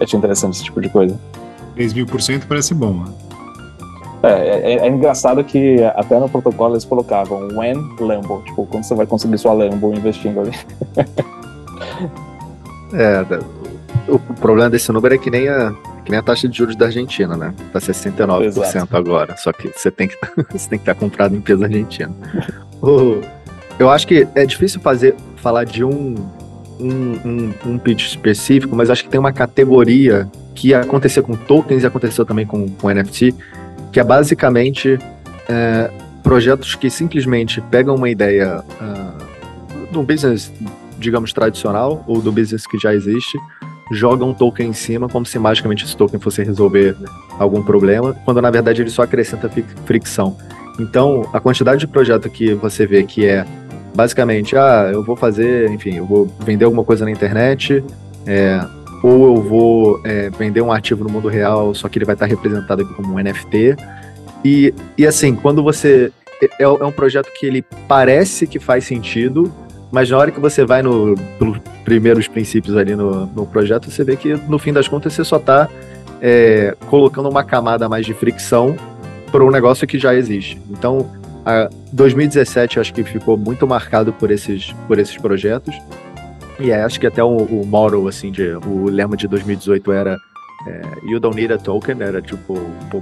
[0.00, 1.18] acho interessante esse tipo de coisa.
[1.74, 3.12] 3 mil por cento parece bom, né?
[4.22, 8.94] É, é, é, engraçado que até no protocolo eles colocavam when Lambo, tipo, quando você
[8.94, 10.52] vai conseguir sua Lambo investindo ali.
[12.94, 13.24] É,
[14.06, 15.72] o problema desse número é que nem a,
[16.04, 17.54] que nem a taxa de juros da Argentina, né?
[17.72, 18.96] Tá 69% Exato.
[18.96, 19.36] agora.
[19.38, 20.16] Só que você tem que
[20.52, 22.14] você tem que estar comprado em peso argentino.
[22.82, 23.20] o,
[23.78, 26.14] eu acho que é difícil fazer falar de um,
[26.82, 31.82] um, um, um pitch específico, mas acho que tem uma categoria que aconteceu com tokens
[31.82, 33.34] e aconteceu também com, com NFT,
[33.90, 34.98] que é basicamente
[35.48, 35.90] é,
[36.22, 38.62] projetos que simplesmente pegam uma ideia
[39.90, 40.52] de um business
[41.02, 43.38] digamos, tradicional, ou do business que já existe,
[43.90, 46.96] joga um token em cima como se magicamente esse token fosse resolver
[47.38, 49.50] algum problema, quando na verdade ele só acrescenta
[49.84, 50.38] fricção.
[50.80, 53.44] Então, a quantidade de projeto que você vê que é
[53.94, 57.84] basicamente, ah, eu vou fazer, enfim, eu vou vender alguma coisa na internet,
[58.26, 58.60] é,
[59.02, 62.26] ou eu vou é, vender um ativo no mundo real, só que ele vai estar
[62.26, 63.76] representado aqui como um NFT.
[64.44, 66.12] E, e assim, quando você
[66.58, 69.52] é, é um projeto que ele parece que faz sentido,
[69.90, 71.14] mas na hora que você vai no,
[71.84, 75.36] primeiros princípios ali no, no projeto, você vê que no fim das contas você só
[75.36, 75.68] está
[76.20, 78.76] é, colocando uma camada mais de fricção
[79.30, 80.60] para um negócio que já existe.
[80.70, 81.10] Então,
[81.44, 85.74] a 2017 acho que ficou muito marcado por esses, por esses projetos.
[86.60, 90.16] E é, acho que até o, o moral, assim, de, o lema de 2018 era
[90.66, 92.54] é, You don't need a token, era tipo,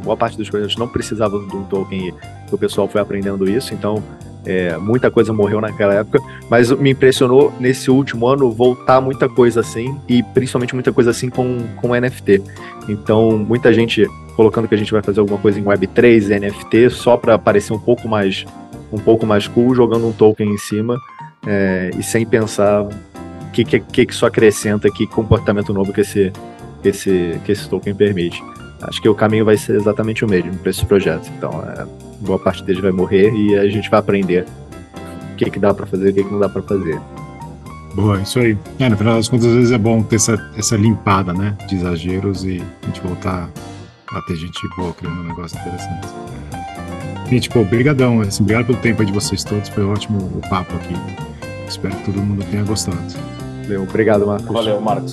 [0.02, 2.14] boa parte dos projetos não precisavam de um token e
[2.50, 4.02] o pessoal foi aprendendo isso, então
[4.44, 9.60] é, muita coisa morreu naquela época, mas me impressionou nesse último ano voltar muita coisa
[9.60, 12.42] assim, e principalmente muita coisa assim com, com NFT.
[12.88, 17.16] Então, muita gente colocando que a gente vai fazer alguma coisa em Web3, NFT, só
[17.16, 18.46] para parecer um pouco mais
[18.92, 20.98] um pouco mais cool, jogando um token em cima
[21.46, 22.90] é, e sem pensar o
[23.52, 26.32] que, que, que isso acrescenta, que comportamento novo que esse,
[26.82, 28.42] que esse, que esse token permite.
[28.82, 31.28] Acho que o caminho vai ser exatamente o mesmo para esses projetos.
[31.36, 34.46] Então, é, boa parte deles vai morrer e a gente vai aprender
[35.32, 37.00] o que, que dá para fazer e o que, que não dá para fazer.
[37.94, 38.56] Boa, isso aí.
[38.78, 41.76] É, no final das contas, às vezes é bom ter essa, essa limpada, né, de
[41.76, 43.50] exageros e a gente voltar
[44.12, 46.08] a ter gente boa criando um negócio interessante.
[47.28, 50.74] Gente, pô, brigadão, assim, obrigado pelo tempo aí de vocês todos, foi ótimo o papo
[50.76, 50.94] aqui.
[51.68, 52.98] Espero que todo mundo tenha gostado.
[53.62, 54.52] Valeu, obrigado, Marcos.
[54.52, 55.12] Valeu, Marcos.